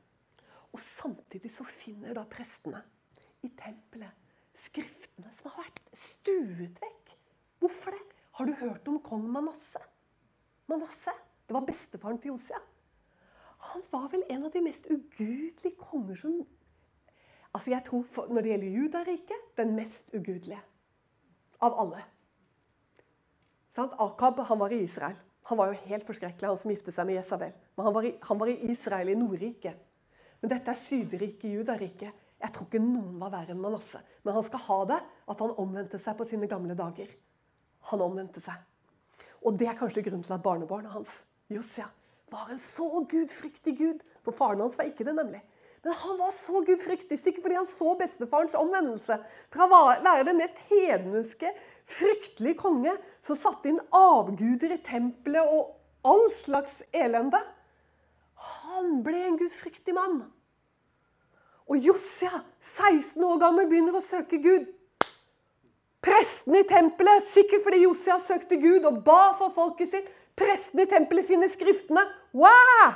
Og 0.71 0.87
samtidig 0.87 1.51
så 1.51 1.67
finner 1.67 2.15
da 2.15 2.23
prestene 2.31 2.85
i 3.45 3.51
tempelet 3.59 4.25
skriftene 4.65 5.31
som 5.37 5.51
har 5.51 5.65
vært 5.65 5.81
stuet 5.99 6.79
vekk. 6.81 7.15
Hvorfor 7.61 7.95
det? 7.95 8.03
Har 8.35 8.49
du 8.49 8.53
hørt 8.59 8.87
om 8.91 8.99
kong 9.03 9.27
Manasse? 9.31 9.81
Manasse, 10.67 11.13
Det 11.47 11.53
var 11.53 11.61
bestefaren 11.61 12.17
til 12.17 12.31
Josia. 12.31 12.57
Han 13.69 13.83
var 13.91 14.07
vel 14.09 14.23
en 14.29 14.45
av 14.45 14.51
de 14.51 14.61
mest 14.61 14.87
ugudelige 14.89 15.75
konger 15.77 16.15
som 16.15 16.45
Altså 17.53 17.71
jeg 17.71 17.83
tror 17.85 18.03
for, 18.03 18.27
Når 18.27 18.41
det 18.41 18.49
gjelder 18.49 18.67
Judariket, 18.67 19.43
den 19.57 19.75
mest 19.75 20.09
ugudelige 20.13 20.59
av 21.61 21.77
alle. 21.79 22.03
Sant? 23.71 23.93
Akab 23.99 24.39
han 24.47 24.59
var 24.59 24.69
i 24.69 24.83
Israel. 24.83 25.15
Han 25.45 25.57
var 25.57 25.67
jo 25.67 25.79
helt 25.85 26.05
forskrekkelig, 26.05 26.49
han 26.49 26.57
som 26.57 26.71
giftet 26.71 26.93
seg 26.93 27.05
med 27.07 27.15
Jesabel. 27.15 27.53
Men 27.77 27.85
han 27.85 27.93
var, 27.93 28.03
i, 28.03 28.11
han 28.21 28.39
var 28.39 28.47
i 28.47 28.71
Israel, 28.71 29.09
i 29.09 29.15
Nordriket. 29.15 29.77
Men 30.41 30.51
dette 30.51 30.71
er 30.71 30.81
Sydriket, 30.81 31.47
Judariket. 31.53 32.24
Jeg 32.45 32.53
tror 32.53 32.67
ikke 32.69 32.83
noen 32.83 33.17
var 33.17 33.31
verre 33.33 33.55
enn 33.55 33.61
Manasseh. 33.61 34.01
Men 34.21 34.35
han 34.37 34.45
skal 34.45 34.61
ha 34.67 34.79
det, 34.91 34.99
at 35.01 35.39
han 35.41 35.53
omvendte 35.61 35.97
seg 36.01 36.17
på 36.19 36.27
sine 36.29 36.49
gamle 36.49 36.75
dager. 36.77 37.09
Han 37.89 38.03
omvendte 38.05 38.43
seg. 38.43 38.59
Og 39.45 39.57
det 39.57 39.69
er 39.69 39.77
kanskje 39.79 40.03
grunnen 40.05 40.25
til 40.25 40.35
at 40.35 40.43
barnebarnet 40.45 40.93
hans, 40.93 41.23
Josia, 41.49 41.87
var 42.29 42.51
en 42.53 42.61
så 42.61 42.85
gudfryktig 43.09 43.73
gud. 43.79 44.05
For 44.25 44.33
faren 44.37 44.61
hans 44.61 44.77
var 44.77 44.89
ikke 44.89 45.07
det, 45.07 45.15
nemlig. 45.17 45.41
Men 45.85 45.97
han 46.01 46.17
var 46.21 46.31
så 46.33 46.61
gudfryktig, 46.65 47.17
sikkert 47.21 47.45
fordi 47.45 47.57
han 47.59 47.67
så 47.69 47.91
bestefarens 47.97 48.57
omvendelse. 48.57 49.19
Fra 49.53 49.65
å 49.65 49.81
være 50.05 50.29
den 50.29 50.39
mest 50.41 50.61
hedenske, 50.69 51.51
fryktelige 51.97 52.57
konge 52.61 52.95
som 53.25 53.37
satte 53.37 53.69
inn 53.69 53.81
avguder 53.93 54.73
i 54.73 54.81
tempelet 54.85 55.49
og 55.49 55.75
all 56.05 56.25
slags 56.33 56.79
elende. 56.93 57.41
Han 58.65 58.99
ble 59.05 59.27
en 59.27 59.37
gudfryktig 59.41 59.93
mann. 59.97 60.23
Og 61.65 61.81
Josia, 61.81 62.43
16 62.61 63.23
år 63.25 63.39
gammel, 63.41 63.67
begynner 63.69 63.97
å 63.97 64.03
søke 64.03 64.37
Gud. 64.43 64.67
Prestene 66.05 66.61
i 66.61 66.67
tempelet, 66.69 67.25
sikkert 67.25 67.65
fordi 67.65 67.81
Josia 67.81 68.19
søkte 68.21 68.59
Gud 68.61 68.85
og 68.85 69.01
ba 69.05 69.33
for 69.39 69.53
folket 69.55 69.89
sitt. 69.93 70.09
Prestene 70.37 70.85
i 70.85 70.91
tempelet 70.91 71.25
finner 71.25 71.49
skriftene. 71.49 72.03
Wow! 72.37 72.93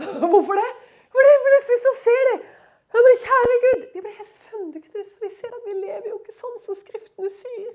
Hvorfor 0.30 0.56
det? 0.56 0.68
Fordi 1.12 1.34
plutselig 1.44 1.82
så 1.82 1.92
ser 2.00 2.30
de 2.30 2.36
men 2.96 3.18
kjære 3.20 3.56
Gud, 3.64 3.82
De 3.92 4.00
blir 4.00 4.14
helt 4.16 4.30
sønderknust, 4.30 5.12
for 5.18 5.26
de 5.26 5.34
ser 5.34 5.52
at 5.52 5.64
vi 5.66 5.74
lever 5.74 6.08
jo 6.10 6.20
ikke 6.20 6.36
sånn 6.36 6.56
som 6.64 6.78
Skriftene 6.78 7.32
sier. 7.42 7.74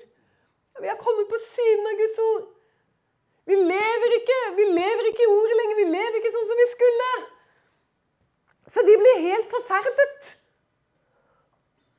Vi 0.81 0.89
har 0.89 0.97
kommet 0.97 1.29
på 1.29 1.37
siden 1.45 1.89
av 1.89 1.99
Guds 1.99 2.19
ord. 2.25 2.47
Vi 3.49 3.57
lever 3.59 4.15
ikke 4.17 4.39
vi 4.57 4.65
lever 4.71 5.09
ikke 5.11 5.25
i 5.25 5.29
ordet 5.29 5.57
lenger. 5.59 5.79
Vi 5.81 5.87
lever 5.91 6.17
ikke 6.19 6.33
sånn 6.37 6.49
som 6.49 6.61
vi 6.61 6.67
skulle. 6.71 7.09
Så 8.71 8.83
de 8.87 8.93
blir 8.99 9.25
helt 9.25 9.49
forferdet. 9.51 10.29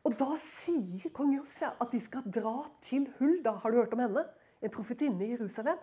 Og 0.09 0.15
da 0.19 0.35
sier 0.41 1.13
kong 1.15 1.35
Josia 1.37 1.75
at 1.83 1.93
de 1.93 2.01
skal 2.03 2.25
dra 2.33 2.55
til 2.89 3.05
Hulda, 3.19 3.53
har 3.61 3.71
du 3.71 3.79
hørt 3.79 3.93
om 3.95 4.03
henne? 4.03 4.25
En 4.63 4.73
profetinne 4.73 5.27
i 5.27 5.35
Jerusalem. 5.35 5.79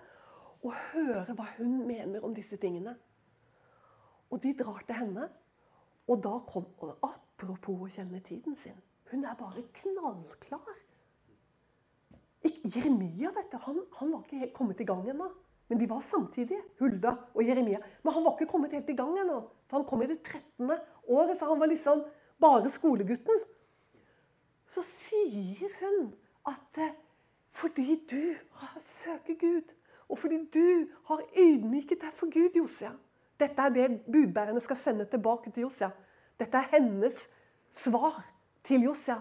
Og 0.65 0.73
høre 0.91 1.35
hva 1.37 1.45
hun 1.59 1.77
mener 1.87 2.25
om 2.25 2.33
disse 2.35 2.57
tingene. 2.59 2.95
Og 4.29 4.41
de 4.43 4.55
drar 4.57 4.81
til 4.87 4.97
henne. 4.97 5.29
Og 6.09 6.23
da 6.25 6.35
kom 6.49 6.65
og 6.81 6.97
Apropos 7.05 7.85
å 7.85 7.93
kjenne 7.93 8.19
tiden 8.25 8.57
sin. 8.59 8.75
Hun 9.11 9.23
er 9.23 9.37
bare 9.39 9.61
knallklar. 9.77 10.73
Jeremia 12.43 13.31
vet 13.35 13.53
du, 13.53 13.57
han, 13.63 13.79
han 13.95 14.11
var 14.11 14.25
ikke 14.25 14.41
helt 14.41 14.57
kommet 14.57 14.81
i 14.83 14.87
gang 14.89 15.05
ennå. 15.07 15.29
Men 15.69 15.77
de 15.77 15.89
var 15.89 16.01
samtidig, 16.01 16.57
Hulda 16.79 17.13
og 17.33 17.43
Jeremia. 17.45 17.79
Men 18.03 18.13
han 18.13 18.25
var 18.25 18.37
ikke 18.37 18.49
kommet 18.51 18.73
helt 18.73 18.89
i 18.89 18.97
gang 18.97 19.13
ennå. 19.21 19.41
For 19.69 19.77
han 19.77 19.85
kom 19.85 20.01
i 20.01 20.09
det 20.09 20.21
13. 20.23 20.71
året, 21.07 21.37
så 21.37 21.45
han 21.45 21.59
var 21.59 21.69
liksom 21.69 22.01
bare 22.41 22.71
skolegutten. 22.73 23.43
Så 24.73 24.81
sier 24.85 25.69
hun 25.81 26.09
at 26.49 26.81
eh, 26.81 26.95
fordi 27.51 27.99
du 28.09 28.35
søker 28.81 29.35
Gud, 29.39 29.69
og 30.09 30.17
fordi 30.17 30.39
du 30.53 30.87
har 31.09 31.21
ydmyket 31.37 32.01
deg 32.01 32.13
for 32.17 32.31
Gud, 32.33 32.55
Josia, 32.57 32.93
dette 33.39 33.61
er 33.61 33.73
det 33.73 33.87
budbærerne 34.11 34.61
skal 34.61 34.77
sende 34.77 35.05
tilbake 35.05 35.51
til 35.51 35.67
Josia. 35.67 35.91
Dette 36.39 36.57
er 36.57 36.71
hennes 36.73 37.27
svar 37.75 38.23
til 38.63 38.87
Josia. 38.87 39.19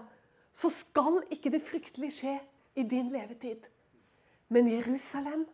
Så 0.53 0.71
skal 0.73 1.21
ikke 1.31 1.51
det 1.53 1.61
fryktelige 1.63 2.15
skje 2.15 2.35
i 2.75 2.83
din 2.83 3.11
levetid. 3.13 3.67
Men 4.49 4.67
Jerusalem, 4.71 5.45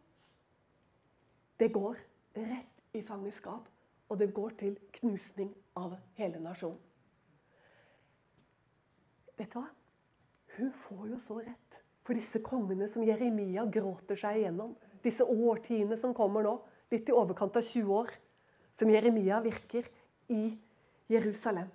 det 1.57 1.71
går 1.73 1.99
rett 2.35 2.95
i 2.95 3.01
fangenskap. 3.03 3.69
Og 4.07 4.19
det 4.19 4.33
går 4.33 4.53
til 4.59 4.75
knusning 4.99 5.49
av 5.75 5.95
hele 6.19 6.39
nasjonen. 6.39 6.81
Vet 9.35 9.51
du 9.51 9.57
hva? 9.59 9.69
Hun 10.55 10.69
får 10.71 11.07
jo 11.09 11.17
så 11.19 11.39
rett. 11.41 11.79
For 12.05 12.15
disse 12.15 12.39
kongene 12.45 12.87
som 12.91 13.03
Jeremia 13.03 13.65
gråter 13.73 14.19
seg 14.19 14.43
igjennom, 14.43 14.75
disse 15.03 15.25
årtiene 15.25 15.97
som 15.97 16.13
kommer 16.15 16.45
nå, 16.45 16.53
litt 16.93 17.09
i 17.09 17.15
overkant 17.17 17.57
av 17.57 17.65
20 17.65 17.91
år, 17.97 18.13
som 18.77 18.91
Jeremia 18.93 19.41
virker 19.43 19.89
i 20.31 20.53
Jerusalem. 21.09 21.71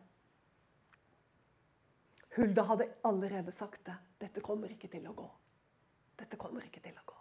Hulda 2.37 2.63
hadde 2.71 2.89
allerede 3.03 3.53
sagt 3.53 3.85
det. 3.91 3.97
Dette 4.23 4.45
kommer 4.45 4.71
ikke 4.71 4.89
til 4.93 5.09
å 5.11 5.17
gå. 5.19 5.27
Dette 6.21 6.39
kommer 6.39 6.65
ikke 6.69 6.83
til 6.85 6.95
å 6.95 7.07
gå. 7.11 7.20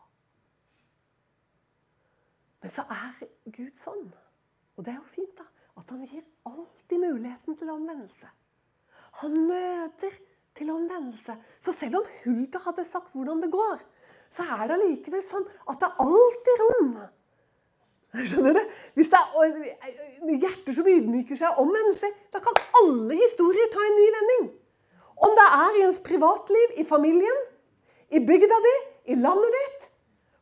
Men 2.59 2.73
så 2.73 2.83
er 2.91 3.27
Gud 3.53 3.75
sånn, 3.79 4.09
og 4.75 4.85
det 4.85 4.93
er 4.93 4.99
jo 4.99 5.11
fint, 5.11 5.35
da, 5.37 5.45
at 5.79 5.93
han 5.93 6.03
gir 6.07 6.25
alltid 6.49 6.99
muligheten 6.99 7.55
til 7.59 7.71
omvendelse. 7.71 8.27
Han 9.21 9.37
møter 9.47 10.17
til 10.57 10.71
omvendelse. 10.73 11.35
Så 11.63 11.73
selv 11.75 12.01
om 12.01 12.09
Hulda 12.23 12.59
hadde 12.65 12.85
sagt 12.87 13.15
hvordan 13.15 13.41
det 13.43 13.51
går, 13.53 13.79
så 14.29 14.45
er 14.45 14.67
det 14.67 14.75
allikevel 14.75 15.23
sånn 15.25 15.47
at 15.71 15.79
det 15.81 15.87
er 15.87 16.03
alltid 16.05 16.61
rom 16.63 16.91
Skjønner 18.09 18.55
du? 18.57 18.61
Hvis 18.97 19.11
det 19.13 19.19
er 19.21 20.37
hjerter 20.41 20.73
som 20.73 20.87
ydmyker 20.89 21.37
seg 21.37 21.59
om 21.61 21.69
mennesker, 21.69 22.09
da 22.33 22.41
kan 22.41 22.57
alle 22.81 23.19
historier 23.19 23.69
ta 23.69 23.83
en 23.85 23.97
ny 23.99 24.07
vending. 24.15 24.47
Om 25.27 25.35
det 25.37 25.45
er 25.59 25.77
i 25.77 25.83
ens 25.85 25.99
privatliv, 26.01 26.73
i 26.81 26.87
familien, 26.89 27.43
i 28.09 28.21
bygda 28.25 28.57
di, 28.65 28.73
i 29.13 29.19
landet 29.19 29.53
ditt. 29.57 29.88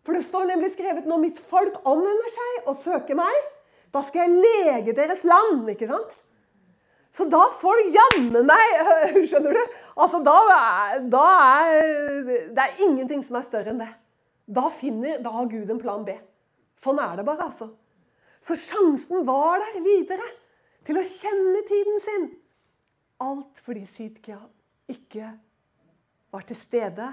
For 0.08 0.16
det 0.16 0.24
står 0.24 0.46
nemlig 0.48 0.70
skrevet 0.72 1.04
når 1.04 1.20
mitt 1.20 1.40
folk 1.52 1.82
omvender 1.84 2.32
seg 2.32 2.70
og 2.72 2.78
søker 2.80 3.18
meg, 3.20 3.36
da 3.92 4.00
skal 4.08 4.24
jeg 4.24 4.40
lege 4.46 4.96
deres 4.96 5.26
land. 5.28 5.68
ikke 5.74 5.90
sant? 5.90 6.16
Så 7.12 7.28
da 7.28 7.42
får 7.60 7.82
du 7.82 7.98
jammen 7.98 8.48
meg 8.48 8.74
Skjønner 9.28 9.58
du? 9.58 9.76
Altså, 9.98 10.22
da 10.24 10.38
da 11.12 11.26
er 11.66 12.24
Det 12.54 12.64
er 12.64 12.82
ingenting 12.86 13.24
som 13.26 13.40
er 13.40 13.48
større 13.50 13.74
enn 13.74 13.84
det. 13.84 13.90
Da, 14.48 14.70
finner, 14.72 15.20
da 15.20 15.34
har 15.36 15.52
Gud 15.52 15.76
en 15.76 15.82
plan 15.82 16.08
B. 16.08 16.16
Sånn 16.80 17.04
er 17.04 17.20
det 17.20 17.28
bare, 17.28 17.50
altså. 17.50 17.74
Så 18.40 18.56
sjansen 18.56 19.26
var 19.28 19.60
der 19.60 19.82
videre 19.84 20.24
til 20.88 21.02
å 21.02 21.04
kjenne 21.04 21.68
tiden 21.68 22.00
sin. 22.06 22.30
Alt 23.28 23.60
fordi 23.66 23.84
Sidkia 23.92 24.40
ikke 24.88 25.34
var 26.32 26.48
til 26.48 26.64
stede 26.64 27.10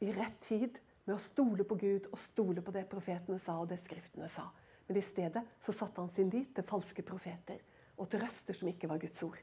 i 0.00 0.14
rett 0.14 0.38
tid 0.48 0.80
med 1.10 1.18
å 1.18 1.22
stole 1.22 1.66
på 1.66 1.74
Gud 1.74 2.06
og 2.12 2.18
stole 2.22 2.62
på 2.62 2.74
det 2.74 2.86
profetene 2.90 3.38
sa 3.42 3.56
og 3.58 3.68
det 3.72 3.80
skriftene 3.82 4.28
sa. 4.30 4.46
Men 4.86 4.98
i 5.00 5.02
stedet 5.02 5.42
så 5.62 5.74
satte 5.74 5.98
han 5.98 6.10
sin 6.10 6.30
lit 6.30 6.54
til 6.54 6.66
falske 6.66 7.02
profeter 7.06 7.58
og 7.98 8.08
til 8.10 8.22
røster 8.22 8.56
som 8.56 8.70
ikke 8.70 8.88
var 8.90 9.00
Guds 9.02 9.22
ord. 9.26 9.40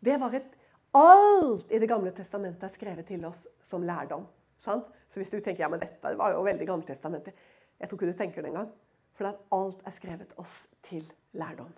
Det 0.00 0.16
var 0.22 0.38
et 0.38 0.54
Alt 0.96 1.72
i 1.74 1.78
Det 1.78 1.88
gamle 1.90 2.08
testamentet 2.14 2.62
er 2.64 2.72
skrevet 2.72 3.04
til 3.04 3.24
oss 3.28 3.42
som 3.60 3.82
lærdom. 3.84 4.22
Sant? 4.62 4.86
Så 5.10 5.20
hvis 5.20 5.34
du 5.34 5.42
tenker 5.42 5.66
ja, 5.66 5.68
men 5.68 5.82
dette 5.82 6.12
var 6.16 6.32
jo 6.32 6.44
veldig 6.46 6.68
Gammeltestamentet 6.70 7.36
jeg 7.76 7.90
tror 7.90 7.98
ikke 7.98 8.12
du 8.14 8.16
tenker 8.16 8.40
det 8.40 8.48
engang. 8.54 8.70
For 9.12 9.28
at 9.28 9.42
alt 9.52 9.82
er 9.84 9.92
skrevet 9.92 10.32
oss 10.40 10.54
til 10.86 11.04
lærdom. 11.36 11.74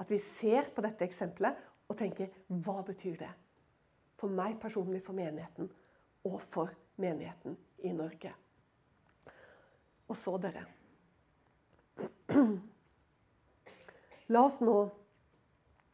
At 0.00 0.08
vi 0.08 0.16
ser 0.22 0.70
på 0.72 0.80
dette 0.86 1.04
eksempelet 1.04 1.60
og 1.88 1.98
tenker 1.98 2.32
hva 2.48 2.80
betyr 2.86 3.18
det? 3.20 3.30
For 4.16 4.32
meg 4.32 4.56
personlig, 4.62 5.02
for 5.04 5.12
menigheten 5.12 5.68
og 6.24 6.40
for 6.48 6.72
menigheten 6.96 7.58
i 7.84 7.92
Norge. 7.92 8.32
Og 10.08 10.16
så, 10.16 10.36
dere 10.40 10.64
La 14.32 14.44
oss 14.44 14.60
nå 14.62 14.74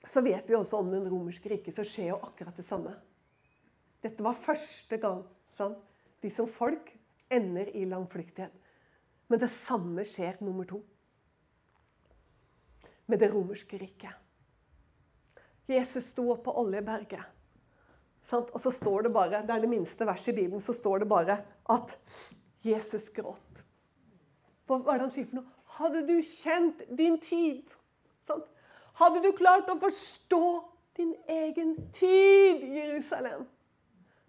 Så 0.05 0.21
vet 0.21 0.49
vi 0.51 0.57
også 0.59 0.83
om 0.83 0.91
den 0.93 1.07
romerske 1.09 1.49
riket, 1.49 1.75
så 1.75 1.85
skjer 1.89 2.11
jo 2.11 2.21
akkurat 2.27 2.57
det 2.59 2.67
samme. 2.69 2.93
Dette 4.05 4.25
var 4.25 4.37
første 4.37 4.99
gang 5.01 5.23
sant? 5.57 5.79
de 6.25 6.31
som 6.33 6.49
folk 6.49 6.89
ender 7.33 7.69
i 7.77 7.85
langflyktighet. 7.85 8.53
Men 9.29 9.41
det 9.41 9.51
samme 9.53 10.05
skjer 10.09 10.39
nummer 10.45 10.65
to. 10.69 10.79
Med 13.07 13.21
det 13.21 13.29
romerske 13.33 13.77
riket. 13.81 14.13
Jesus 15.69 16.09
sto 16.13 16.31
opp 16.33 16.45
på 16.47 16.55
Oljeberget. 16.61 17.34
Sant? 18.25 18.51
Og 18.57 18.61
så 18.61 18.73
står 18.73 19.07
det 19.07 19.13
bare, 19.13 19.43
det 19.45 19.53
er 19.55 19.65
det 19.65 19.71
minste 19.71 20.07
verset 20.09 20.33
i 20.33 20.43
Bibelen, 20.43 20.63
så 20.65 20.73
står 20.73 21.05
det 21.05 21.09
bare 21.09 21.39
at 21.71 21.97
Jesus 22.65 23.11
gråt. 23.13 23.65
Hva 24.67 24.81
er 24.81 25.01
det 25.01 25.07
han 25.07 25.13
sier 25.13 25.29
for 25.29 25.43
noe? 25.43 25.51
Hadde 25.75 26.05
du 26.09 26.15
kjent 26.23 26.85
din 26.97 27.19
tid? 27.21 27.67
Sant? 28.29 28.47
Hadde 29.01 29.21
du 29.25 29.33
klart 29.37 29.69
å 29.69 29.77
forstå 29.83 30.45
din 30.97 31.13
egen 31.29 31.75
tid, 31.97 32.63
Jerusalem? 32.79 33.45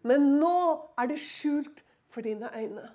Men 0.06 0.36
nå 0.42 0.58
er 1.00 1.10
det 1.10 1.22
skjult 1.22 1.84
for 2.14 2.26
dine 2.26 2.50
øyne. 2.52 2.90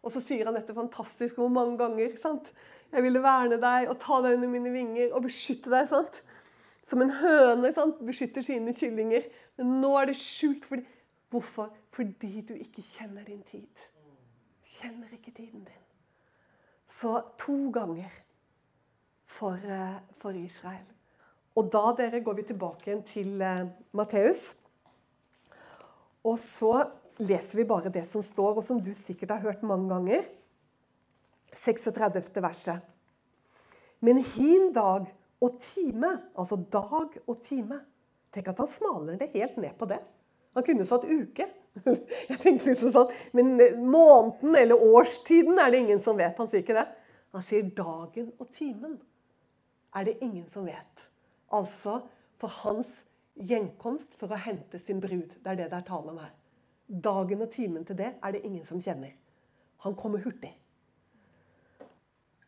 Og 0.00 0.12
så 0.14 0.22
sier 0.24 0.48
han 0.48 0.56
dette 0.56 0.74
fantastisk 0.76 1.38
hvor 1.40 1.52
mange 1.52 1.76
ganger. 1.78 2.16
sant? 2.20 2.48
Jeg 2.90 3.04
ville 3.04 3.22
verne 3.22 3.60
deg 3.60 3.90
og 3.90 3.98
ta 4.02 4.20
deg 4.24 4.38
under 4.38 4.50
mine 4.50 4.72
vinger 4.72 5.12
og 5.14 5.26
beskytte 5.28 5.70
deg. 5.72 5.88
sant? 5.88 6.22
Som 6.82 7.04
en 7.04 7.12
høne 7.20 7.72
sant? 7.76 8.00
beskytter 8.04 8.44
sine 8.44 8.74
kyllinger. 8.76 9.28
Nå 9.60 9.92
er 9.98 10.10
det 10.10 10.16
skjult. 10.16 10.64
Fordi, 10.64 10.86
hvorfor? 11.30 11.70
Fordi 11.92 12.40
du 12.48 12.54
ikke 12.54 12.82
kjenner 12.82 13.24
din 13.24 13.42
tid. 13.42 13.86
Kjenner 14.64 15.12
ikke 15.12 15.34
tiden 15.36 15.64
din. 15.64 15.84
Så 16.90 17.20
to 17.38 17.70
ganger 17.70 18.10
for, 19.26 19.54
eh, 19.54 20.00
for 20.12 20.30
Israel. 20.30 20.86
Og 21.56 21.72
da 21.72 21.92
dere, 21.98 22.22
går 22.24 22.34
vi 22.34 22.42
tilbake 22.42 22.86
igjen 22.86 23.02
til 23.02 23.42
uh, 23.42 23.68
Matteus. 23.92 24.54
Og 26.24 26.38
så 26.38 26.90
leser 27.18 27.58
vi 27.58 27.68
bare 27.68 27.92
det 27.92 28.04
som 28.06 28.22
står, 28.22 28.60
og 28.60 28.64
som 28.64 28.80
du 28.80 28.92
sikkert 28.94 29.34
har 29.34 29.40
hørt 29.40 29.62
mange 29.66 29.88
ganger. 29.90 30.28
36. 31.52 32.42
verset. 32.42 32.80
Men 34.00 34.22
hin 34.24 34.70
dag 34.72 35.10
og 35.40 35.58
time, 35.60 36.12
altså 36.38 36.56
dag 36.72 37.18
og 37.26 37.42
time 37.42 37.80
Tenk 38.34 38.48
at 38.52 38.62
han 38.62 38.70
smaler 38.70 39.18
det 39.18 39.32
helt 39.34 39.56
ned 39.60 39.74
på 39.78 39.88
det. 39.90 39.98
Han 40.54 40.66
kunne 40.66 40.86
satt 40.86 41.06
uke. 41.06 41.46
Jeg 42.30 42.38
tenkte 42.42 42.72
liksom 42.72 42.92
sånn, 42.94 43.12
Men 43.36 43.54
måneden 43.78 44.56
eller 44.58 44.82
årstiden 44.82 45.58
er 45.62 45.70
det 45.70 45.84
ingen 45.84 46.02
som 46.02 46.18
vet. 46.18 46.38
Han 46.38 46.50
sier 46.50 46.64
ikke 46.64 46.78
det. 46.78 46.88
Han 47.34 47.46
sier 47.46 47.70
dagen 47.76 48.32
og 48.42 48.50
timen 48.56 48.98
er 49.94 50.06
det 50.06 50.16
ingen 50.22 50.46
som 50.50 50.66
vet. 50.66 51.06
Altså 51.54 52.00
for 52.40 52.60
hans 52.64 53.02
gjenkomst 53.34 54.16
for 54.18 54.32
å 54.32 54.38
hente 54.38 54.78
sin 54.82 55.00
brud. 55.02 55.30
Det 55.38 55.52
er 55.52 55.62
det 55.62 55.70
det 55.70 55.78
er 55.78 55.86
tale 55.86 56.12
om 56.12 56.18
her. 56.22 56.32
Dagen 56.90 57.44
og 57.44 57.52
timen 57.54 57.86
til 57.86 57.98
det 57.98 58.12
er 58.18 58.34
det 58.34 58.42
ingen 58.46 58.66
som 58.66 58.82
kjenner. 58.82 59.14
Han 59.86 59.94
kommer 59.96 60.22
hurtig. 60.24 60.50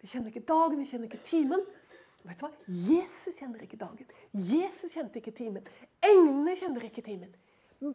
Vi 0.03 0.11
kjenner 0.11 0.33
ikke 0.33 0.47
dagen, 0.49 0.81
vi 0.83 0.89
kjenner 0.91 1.07
ikke 1.07 1.23
timen. 1.29 1.63
Vet 2.23 2.39
du 2.39 2.45
hva? 2.47 2.53
Jesus 2.69 3.39
kjenner 3.39 3.65
ikke 3.65 3.81
dagen. 3.81 4.11
Jesus 4.33 4.93
kjente 4.93 5.19
ikke 5.19 5.35
timen. 5.35 5.65
Englene 6.07 6.55
kjenner 6.61 6.85
ikke 6.87 7.03
timen. 7.07 7.33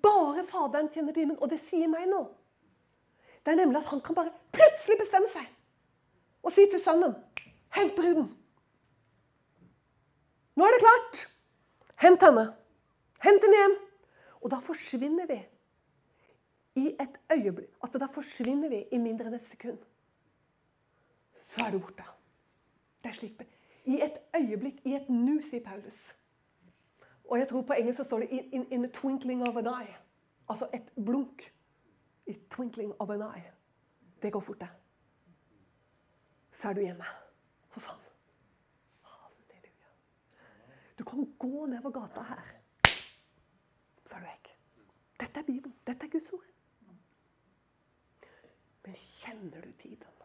Bare 0.04 0.44
Faderen 0.48 0.90
kjenner 0.92 1.16
timen, 1.16 1.38
og 1.40 1.50
det 1.52 1.62
sier 1.64 1.88
meg 1.88 2.10
nå. 2.12 2.26
Det 3.46 3.54
er 3.54 3.62
nemlig 3.62 3.80
at 3.80 3.92
han 3.94 4.02
kan 4.04 4.18
bare 4.18 4.34
plutselig 4.52 4.98
bestemme 5.00 5.30
seg 5.32 5.48
og 6.44 6.52
si 6.52 6.66
til 6.72 6.80
sønnen 6.80 7.16
Hent 7.76 7.96
bruden. 7.96 8.30
Nå 10.56 10.66
er 10.66 10.74
det 10.74 10.82
klart! 10.82 11.20
Hent 12.02 12.24
henne. 12.24 12.46
Hent 13.22 13.44
henne 13.44 13.60
hjem. 13.62 13.76
Og 14.42 14.52
da 14.54 14.60
forsvinner 14.64 15.28
vi 15.30 15.38
i 16.82 16.88
et 16.96 17.20
øyeblikk. 17.34 17.76
Altså, 17.84 18.00
da 18.02 18.08
forsvinner 18.14 18.72
vi 18.72 18.84
i 18.92 19.02
mindre 19.02 19.28
enn 19.30 19.38
et 19.38 19.46
sekund. 19.50 19.78
Så 21.54 21.66
er 21.66 21.76
du 21.76 21.80
borte. 21.84 22.06
Det 23.04 23.12
er 23.12 23.20
slik 23.20 23.38
i 23.88 24.02
et 24.04 24.18
øyeblikk, 24.36 24.86
i 24.86 24.96
et 24.96 25.10
nu, 25.10 25.42
sier 25.50 25.64
Paulus. 25.64 26.16
Og 27.30 27.40
jeg 27.40 27.48
tror 27.50 27.62
på 27.62 27.74
engelsk 27.74 27.98
så 27.98 28.04
står 28.04 28.20
det 28.20 28.30
in, 28.30 28.72
in, 28.72 28.86
'a 28.86 28.88
twinkling 28.88 29.48
of 29.48 29.58
an 29.58 29.68
eye'. 29.68 29.98
Altså 30.50 30.70
et 30.74 30.92
blunk. 31.06 31.54
I 32.26 32.34
'twinkling 32.34 32.94
of 33.00 33.10
an 33.10 33.22
eye'. 33.22 33.52
Det 34.22 34.34
går 34.34 34.40
fort, 34.40 34.60
det. 34.60 34.70
Så 36.52 36.70
er 36.70 36.74
du 36.74 36.82
hjemme 36.82 37.04
For 37.70 37.80
faen. 37.80 38.00
Halleluja. 39.02 39.88
Du 41.00 41.04
kan 41.04 41.34
gå 41.40 41.66
nedover 41.66 41.92
gata 41.92 42.22
her, 42.22 42.44
så 44.06 44.16
er 44.16 44.20
du 44.20 44.26
vekk. 44.26 44.58
Dette 45.20 45.40
er 45.40 45.44
Bibelen. 45.44 45.76
Dette 45.88 46.06
er 46.06 46.10
Guds 46.10 46.34
ord. 46.34 46.44
Men 48.86 48.96
kjenner 48.96 49.62
du 49.62 49.72
tiden? 49.72 50.17